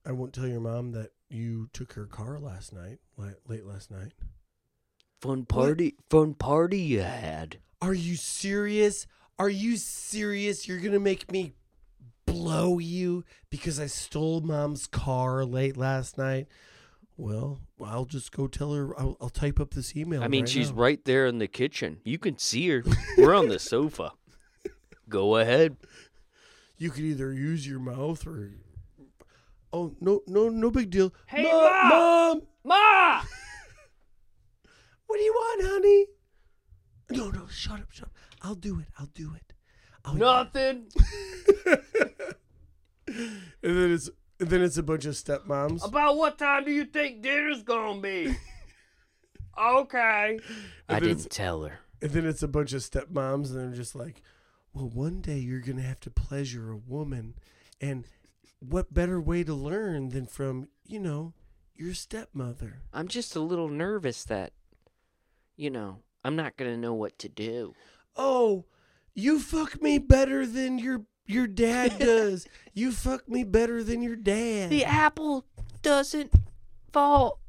[0.05, 4.13] I won't tell your mom that you took her car last night, late last night.
[5.21, 5.95] Fun party.
[6.11, 7.59] Fun party you had.
[7.81, 9.07] Are you serious?
[9.39, 10.67] Are you serious?
[10.67, 11.53] You're going to make me
[12.27, 16.49] blow you because I stole mom's car late last night?
[17.17, 18.99] Well, I'll just go tell her.
[18.99, 20.23] I'll, I'll type up this email.
[20.23, 20.77] I mean, right she's now.
[20.77, 21.99] right there in the kitchen.
[22.05, 22.83] You can see her.
[23.19, 24.13] We're on the sofa.
[25.09, 25.77] Go ahead.
[26.79, 28.51] You could either use your mouth or.
[29.73, 31.13] Oh no no no big deal.
[31.27, 31.89] Hey, Ma- Ma!
[31.89, 33.23] mom, Ma!
[35.07, 36.07] what do you want, honey?
[37.11, 38.15] No no, shut up, shut up.
[38.43, 38.87] I'll do it.
[38.99, 39.53] I'll do it.
[40.05, 40.87] I'll Nothing.
[43.09, 44.09] And then it's
[44.41, 45.85] and then it's a bunch of stepmoms.
[45.87, 48.35] About what time do you think dinner's gonna be?
[49.59, 50.39] Okay.
[50.89, 51.79] I then it's- didn't tell her.
[52.01, 54.23] And then it's a bunch of stepmoms, and they're just like,
[54.73, 57.35] well, one day you're going to have to pleasure a woman.
[57.79, 58.07] And
[58.69, 61.35] what better way to learn than from, you know,
[61.75, 62.83] your stepmother?
[62.93, 64.53] I'm just a little nervous that,
[65.57, 67.75] you know, I'm not gonna know what to do.
[68.17, 68.65] Oh,
[69.15, 72.47] you fuck me better than your your dad does.
[72.73, 74.71] you fuck me better than your dad.
[74.71, 75.45] The apple
[75.83, 76.33] doesn't
[76.93, 77.41] fall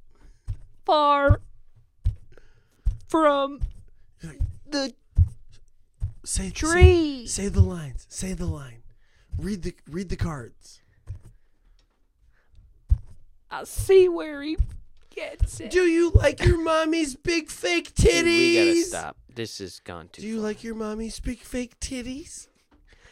[0.85, 1.41] far
[3.07, 3.59] from
[4.67, 4.93] the
[6.25, 7.27] say, tree.
[7.27, 8.05] Say, say the lines.
[8.09, 8.81] Say the line.
[9.37, 10.81] Read the read the cards.
[13.61, 14.57] I see where he
[15.15, 15.69] gets it.
[15.71, 18.23] Do you like your mommy's big fake titties?
[18.23, 19.17] Dude, we gotta stop.
[19.33, 20.43] This has gone too Do you far.
[20.43, 22.47] like your mommy's big fake titties?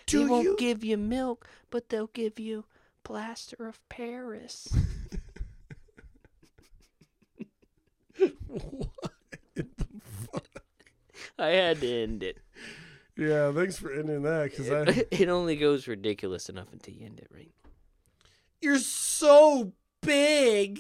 [0.07, 0.55] Do They Do won't you?
[0.57, 2.65] give you milk, but they'll give you
[3.03, 4.67] plaster of Paris.
[8.17, 8.89] what
[9.55, 9.85] in the
[10.31, 10.63] fuck?
[11.39, 12.37] I had to end it.
[13.17, 17.05] Yeah, thanks for ending that because I It, it only goes ridiculous enough until you
[17.05, 17.51] end it right.
[18.61, 20.79] you're so big.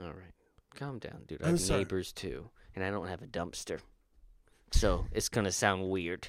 [0.00, 0.34] All right,
[0.74, 1.42] calm down, dude.
[1.42, 1.80] I I'm have sorry.
[1.80, 3.80] neighbors too, and I don't have a dumpster,
[4.70, 6.28] so it's gonna sound weird.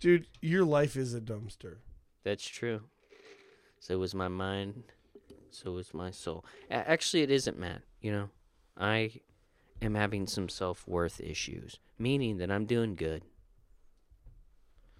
[0.00, 1.76] Dude, your life is a dumpster.
[2.22, 2.82] That's true.
[3.80, 4.82] So was my mind.
[5.50, 6.44] So was my soul.
[6.70, 7.82] A- actually, it isn't, Matt.
[8.00, 8.28] You know,
[8.76, 9.12] I
[9.80, 13.22] am having some self worth issues, meaning that I'm doing good.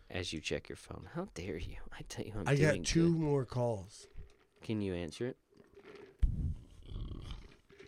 [0.08, 1.76] As you check your phone, how dare you?
[1.92, 3.20] I tell you, I'm i doing got two good.
[3.20, 4.06] more calls.
[4.62, 5.36] Can you answer it?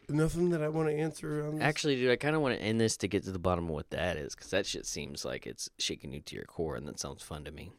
[0.08, 1.64] Nothing that I want to answer on this.
[1.64, 3.70] Actually, dude, I kind of want to end this to get to the bottom of
[3.70, 6.88] what that is, because that shit seems like it's shaking you to your core, and
[6.88, 7.72] that sounds fun to me.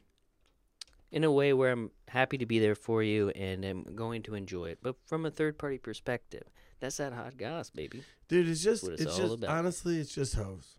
[1.11, 4.36] In a way where I'm happy to be there for you and I'm going to
[4.36, 6.43] enjoy it, but from a third party perspective,
[6.80, 8.03] that's that hot goss, baby.
[8.27, 9.49] dude, it's just it's, it's just about.
[9.49, 10.77] honestly, it's just hoes.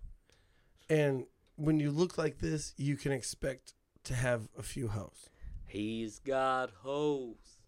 [0.89, 1.27] And
[1.57, 3.75] when you look like this, you can expect
[4.05, 5.29] to have a few hoes.
[5.67, 7.60] He's got hoes.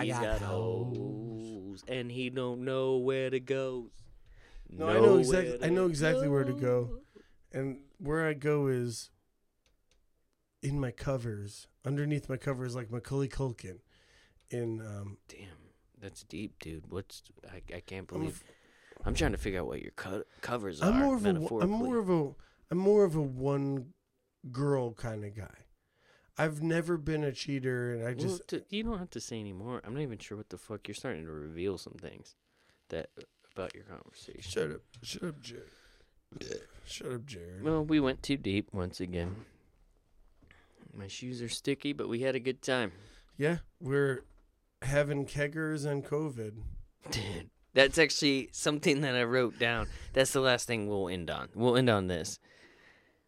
[0.00, 3.90] He's got, hoes, and he don't know where to go.
[4.68, 5.58] No, I know exactly.
[5.62, 6.98] I know exactly where to go,
[7.52, 9.10] and where I go is
[10.62, 13.78] in my covers, underneath my covers, like Macaulay Culkin.
[14.50, 15.48] In um, Damn,
[16.00, 16.90] that's deep, dude.
[16.90, 18.44] What's I, I can't I'm, believe.
[19.04, 21.04] I'm trying to figure out what your co- covers I'm are.
[21.04, 21.30] more of a.
[21.60, 22.34] I'm more of a.
[22.70, 23.92] I'm more of a one
[24.50, 25.65] girl kind of guy.
[26.38, 29.40] I've never been a cheater, and I Well, just t- you don't have to say
[29.40, 29.80] anymore.
[29.84, 32.36] I'm not even sure what the fuck you're starting to reveal some things
[32.90, 33.08] that
[33.54, 34.42] about your conversation.
[34.42, 36.60] shut up, shut up, Jarrod.
[36.86, 37.62] Shut up, Jarrod.
[37.62, 39.36] Well, we went too deep once again.
[40.94, 42.92] My shoes are sticky, but we had a good time.
[43.38, 44.24] Yeah, we're
[44.82, 46.52] having keggers and COVID.
[47.10, 49.88] Dude, that's actually something that I wrote down.
[50.12, 51.48] That's the last thing we'll end on.
[51.54, 52.38] We'll end on this.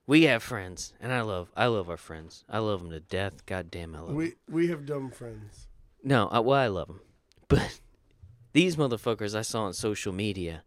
[0.08, 2.42] We have friends, and I love, I love our friends.
[2.48, 3.44] I love them to death.
[3.44, 4.16] God damn, I love 'em.
[4.16, 5.68] We we have dumb friends.
[6.02, 7.00] No, I, well, I love them,
[7.48, 7.78] but
[8.54, 10.62] these motherfuckers I saw on social media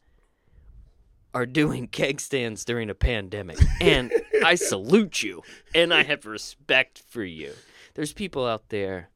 [1.33, 4.13] are doing keg stands during a pandemic, and
[4.45, 5.41] I salute you,
[5.73, 7.53] and I have respect for you.
[7.95, 9.09] There's people out there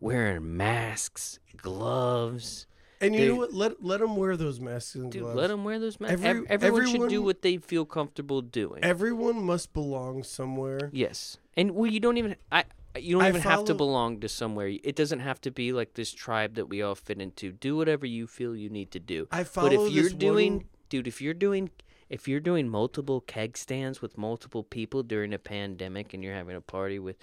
[0.00, 2.66] wearing masks, gloves.
[3.02, 3.52] And you They- know what?
[3.54, 5.36] Let let them wear those masks and Dude, gloves.
[5.36, 6.22] let them wear those masks.
[6.22, 8.84] Every- everyone, should do what they feel comfortable doing.
[8.84, 10.90] Everyone must belong somewhere.
[10.92, 12.64] yes, and well, you don't even I.
[12.98, 14.66] You don't I even have to belong to somewhere.
[14.66, 17.52] It doesn't have to be like this tribe that we all fit into.
[17.52, 19.28] Do whatever you feel you need to do.
[19.30, 21.70] I follow But if you're doing, one- dude, if you're doing,
[22.08, 26.56] if you're doing multiple keg stands with multiple people during a pandemic, and you're having
[26.56, 27.16] a party with,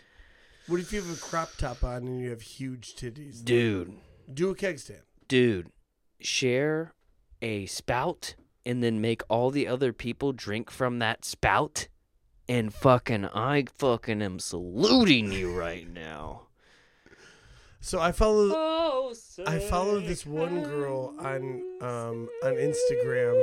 [0.68, 3.44] What if you have a crop top on and you have huge titties?
[3.44, 3.94] dude,
[4.34, 5.02] Do a keg stand.
[5.28, 5.70] Dude,
[6.20, 6.94] share
[7.42, 11.88] a spout and then make all the other people drink from that spout,
[12.50, 16.48] and fucking, I fucking am saluting you right now.
[17.80, 19.14] So I follow Oh,
[19.46, 23.42] I follow this one girl on um on Instagram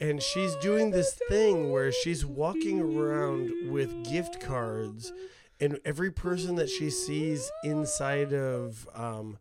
[0.00, 5.12] and she's doing this thing where she's walking around with gift cards
[5.60, 9.36] and every person that she sees inside of um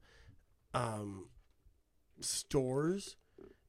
[0.73, 1.27] um
[2.23, 3.15] stores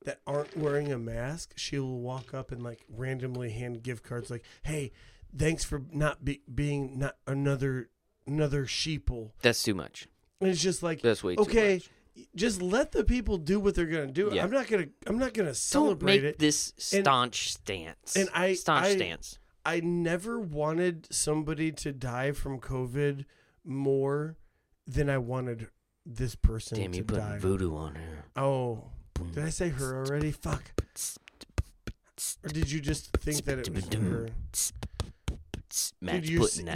[0.05, 4.31] that aren't wearing a mask, she will walk up and like randomly hand gift cards
[4.31, 4.93] like, "Hey,
[5.37, 7.91] thanks for not be- being not another
[8.27, 10.09] another sheeple." That's too much.
[10.41, 11.81] And it's just like That's way okay,
[12.35, 14.31] just let the people do what they're gonna do.
[14.33, 14.45] Yeah.
[14.45, 16.39] I'm not gonna I'm not gonna Don't celebrate make it.
[16.39, 18.15] this staunch stance.
[18.17, 19.39] and I- staunch I- stance.
[19.67, 23.25] I never wanted somebody to die from COVID
[23.65, 24.37] more
[24.87, 25.69] than I wanted
[26.07, 27.39] this person Damn, to you put die.
[27.39, 28.25] voodoo on her.
[28.37, 28.85] Oh,
[29.33, 30.31] did I say her already?
[30.33, 30.63] Fuck.
[32.45, 34.29] Or did you just think that it was her?
[36.01, 36.31] Matt's dude,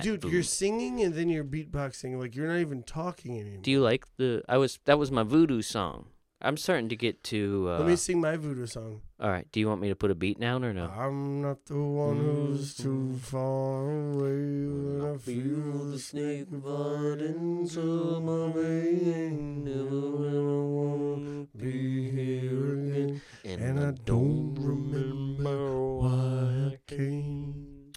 [0.05, 3.61] you're, dude, you're singing and then you're beatboxing like you're not even talking anymore.
[3.63, 4.43] Do you like the?
[4.49, 6.07] I was that was my voodoo song.
[6.41, 7.67] I'm starting to get to.
[7.69, 9.01] Uh, Let me sing my voodoo song.
[9.19, 9.47] all right.
[9.51, 10.87] Do you want me to put a beat down or no?
[10.89, 18.21] I'm not the one who's too far away when I feel the snake bite into
[18.21, 19.65] my vein.
[19.65, 25.59] Never ever wanna be here again, and I don't remember
[25.99, 27.93] why I came.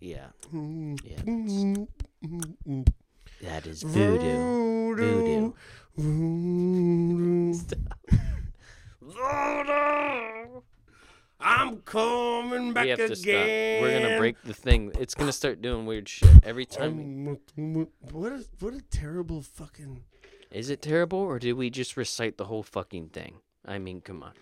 [0.00, 0.26] Yeah,
[1.04, 1.86] Yeah.
[3.42, 4.94] That is voodoo.
[4.96, 5.52] Voodoo.
[9.00, 10.60] Voodoo.
[11.38, 13.08] I'm coming back we have again.
[13.08, 13.34] to stop.
[13.34, 14.92] We're gonna break the thing.
[14.98, 17.38] It's gonna start doing weird shit every time.
[17.56, 17.78] Um,
[18.10, 20.02] what a what a terrible fucking.
[20.50, 23.40] Is it terrible, or did we just recite the whole fucking thing?
[23.64, 24.32] I mean, come on.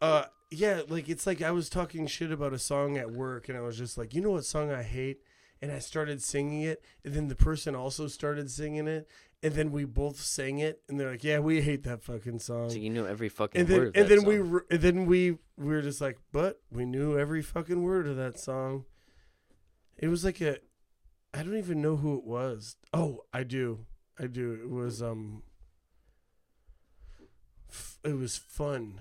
[0.00, 3.58] Uh, yeah, like it's like I was talking shit about a song at work, and
[3.58, 5.18] I was just like, you know what song I hate,
[5.60, 9.08] and I started singing it, and then the person also started singing it,
[9.42, 12.70] and then we both sang it, and they're like, yeah, we hate that fucking song.
[12.70, 13.88] So you know every fucking and then word.
[13.88, 14.50] Of and then we song.
[14.50, 18.16] were- and then we we were just like, but we knew every fucking word of
[18.16, 18.84] that song.
[19.96, 20.58] It was like a,
[21.32, 22.76] I don't even know who it was.
[22.92, 23.86] Oh, I do,
[24.18, 24.52] I do.
[24.54, 25.42] It was um.
[27.70, 29.00] F- it was fun.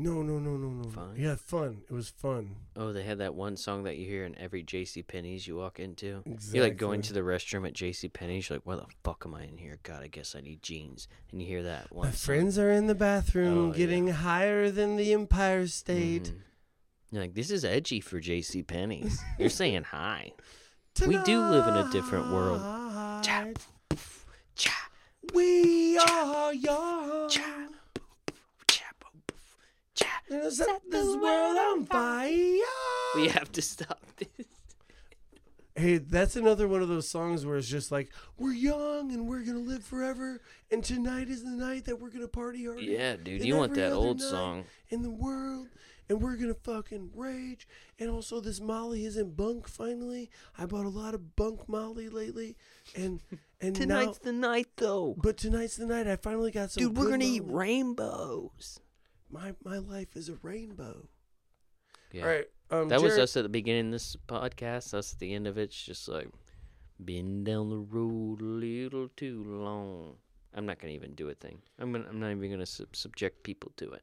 [0.00, 0.88] No, no, no, no, no.
[0.90, 1.14] Fun?
[1.16, 1.82] Yeah, fun.
[1.90, 2.54] It was fun.
[2.76, 5.02] Oh, they had that one song that you hear in every J.C.
[5.02, 6.22] Penney's you walk into.
[6.24, 6.56] Exactly.
[6.58, 8.08] You're like going to the restroom at J.C.
[8.08, 8.48] Penney's.
[8.48, 9.78] You're like, why the fuck am I in here?
[9.82, 11.08] God, I guess I need jeans.
[11.32, 12.06] And you hear that one.
[12.06, 12.26] My song.
[12.34, 16.24] friends are in the bathroom, Oh, getting higher than the Empire State.
[16.32, 16.40] Mhm.
[17.10, 18.62] You're like, this is edgy for J.C.
[18.62, 19.20] Penney's.
[19.38, 20.32] You're saying hi.
[21.06, 22.60] We do live in a different world.
[22.60, 23.58] Cha, Tonight,
[24.54, 24.88] Cha,
[25.34, 27.28] We are young.
[27.28, 27.67] cha, cha, cha.
[30.38, 32.28] Gonna set this world on fire.
[33.16, 34.46] We have to stop this.
[35.74, 39.42] Hey, that's another one of those songs where it's just like we're young and we're
[39.44, 43.44] gonna live forever, and tonight is the night that we're gonna party hard Yeah, dude,
[43.44, 44.64] you want that old song.
[44.90, 45.68] in the world,
[46.08, 47.68] and we're gonna fucking rage.
[47.98, 49.68] And also, this Molly isn't bunk.
[49.68, 52.56] Finally, I bought a lot of bunk Molly lately,
[52.96, 53.20] and
[53.60, 55.16] And Tonight's now, the night, though.
[55.20, 56.06] but tonight's the night.
[56.06, 56.80] I finally got some.
[56.82, 58.78] Dude, we're good gonna eat rainbows.
[59.30, 61.08] My my life is a rainbow.
[62.12, 62.22] Yeah.
[62.22, 62.46] All right.
[62.70, 64.94] Um, That was Jarrod- us at the beginning of this podcast.
[64.94, 65.64] Us at the end of it.
[65.64, 66.28] it's just like
[67.04, 70.16] been down the road a little too long.
[70.54, 71.60] I'm not gonna even do a thing.
[71.78, 74.02] I'm gonna, I'm not even gonna sub- subject people to it.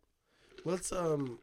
[0.64, 1.40] Let's um.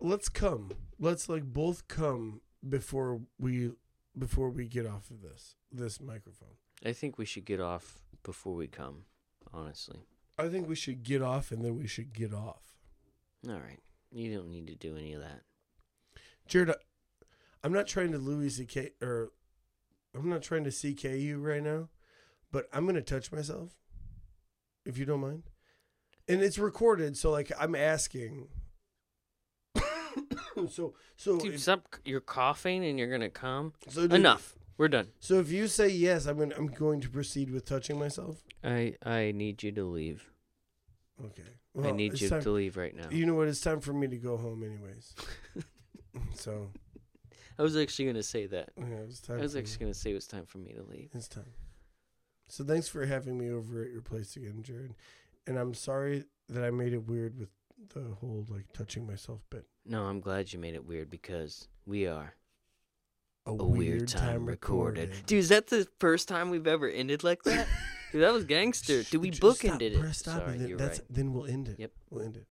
[0.00, 0.72] Let's come.
[0.98, 3.72] Let's like both come before we
[4.18, 6.56] before we get off of this this microphone.
[6.84, 9.04] I think we should get off before we come.
[9.52, 10.00] Honestly.
[10.38, 12.62] I think we should get off and then we should get off.
[13.48, 13.80] All right.
[14.10, 15.42] You don't need to do any of that.
[16.48, 16.74] Jarrod,
[17.62, 18.90] I'm not trying to Louis C.K.
[19.02, 19.32] or
[20.14, 21.88] I'm not trying to CK you right now,
[22.52, 23.72] but I'm gonna touch myself,
[24.84, 25.44] if you don't mind.
[26.28, 28.48] And it's recorded, so like I'm asking.
[30.68, 31.96] so so Dude, if, stop.
[32.04, 33.72] You're coughing and you're gonna come.
[33.88, 34.54] so dude, Enough.
[34.76, 35.08] We're done.
[35.20, 38.42] So if you say yes, I'm gonna, I'm going to proceed with touching myself.
[38.62, 40.30] I I need you to leave.
[41.24, 41.42] Okay.
[41.82, 43.08] I need it's you time- to leave right now.
[43.10, 43.48] You know what?
[43.48, 45.14] It's time for me to go home, anyways.
[46.34, 46.70] so
[47.58, 48.70] I was actually gonna say that.
[48.76, 49.40] yeah, it's I time.
[49.40, 49.62] was for me.
[49.62, 51.10] actually gonna say it was time for me to leave.
[51.14, 51.52] It's time.
[52.48, 54.92] So thanks for having me over at your place again, Jarrod.
[55.46, 57.48] And I'm sorry that I made it weird with
[57.94, 59.66] the whole like touching myself bit.
[59.86, 62.34] No, I'm glad you made it weird because we are
[63.46, 65.12] A, a weird, time, recorded.
[65.26, 67.66] Dude, is that the first time we've ever ended like that?
[68.12, 69.02] Dude, that was gangster.
[69.02, 70.14] Dude, we Just stop, bookended it.
[70.14, 71.08] Stop, Sorry, then you're that's right.
[71.10, 71.78] then we'll end it.
[71.78, 71.92] Yep.
[72.10, 72.46] We'll end it.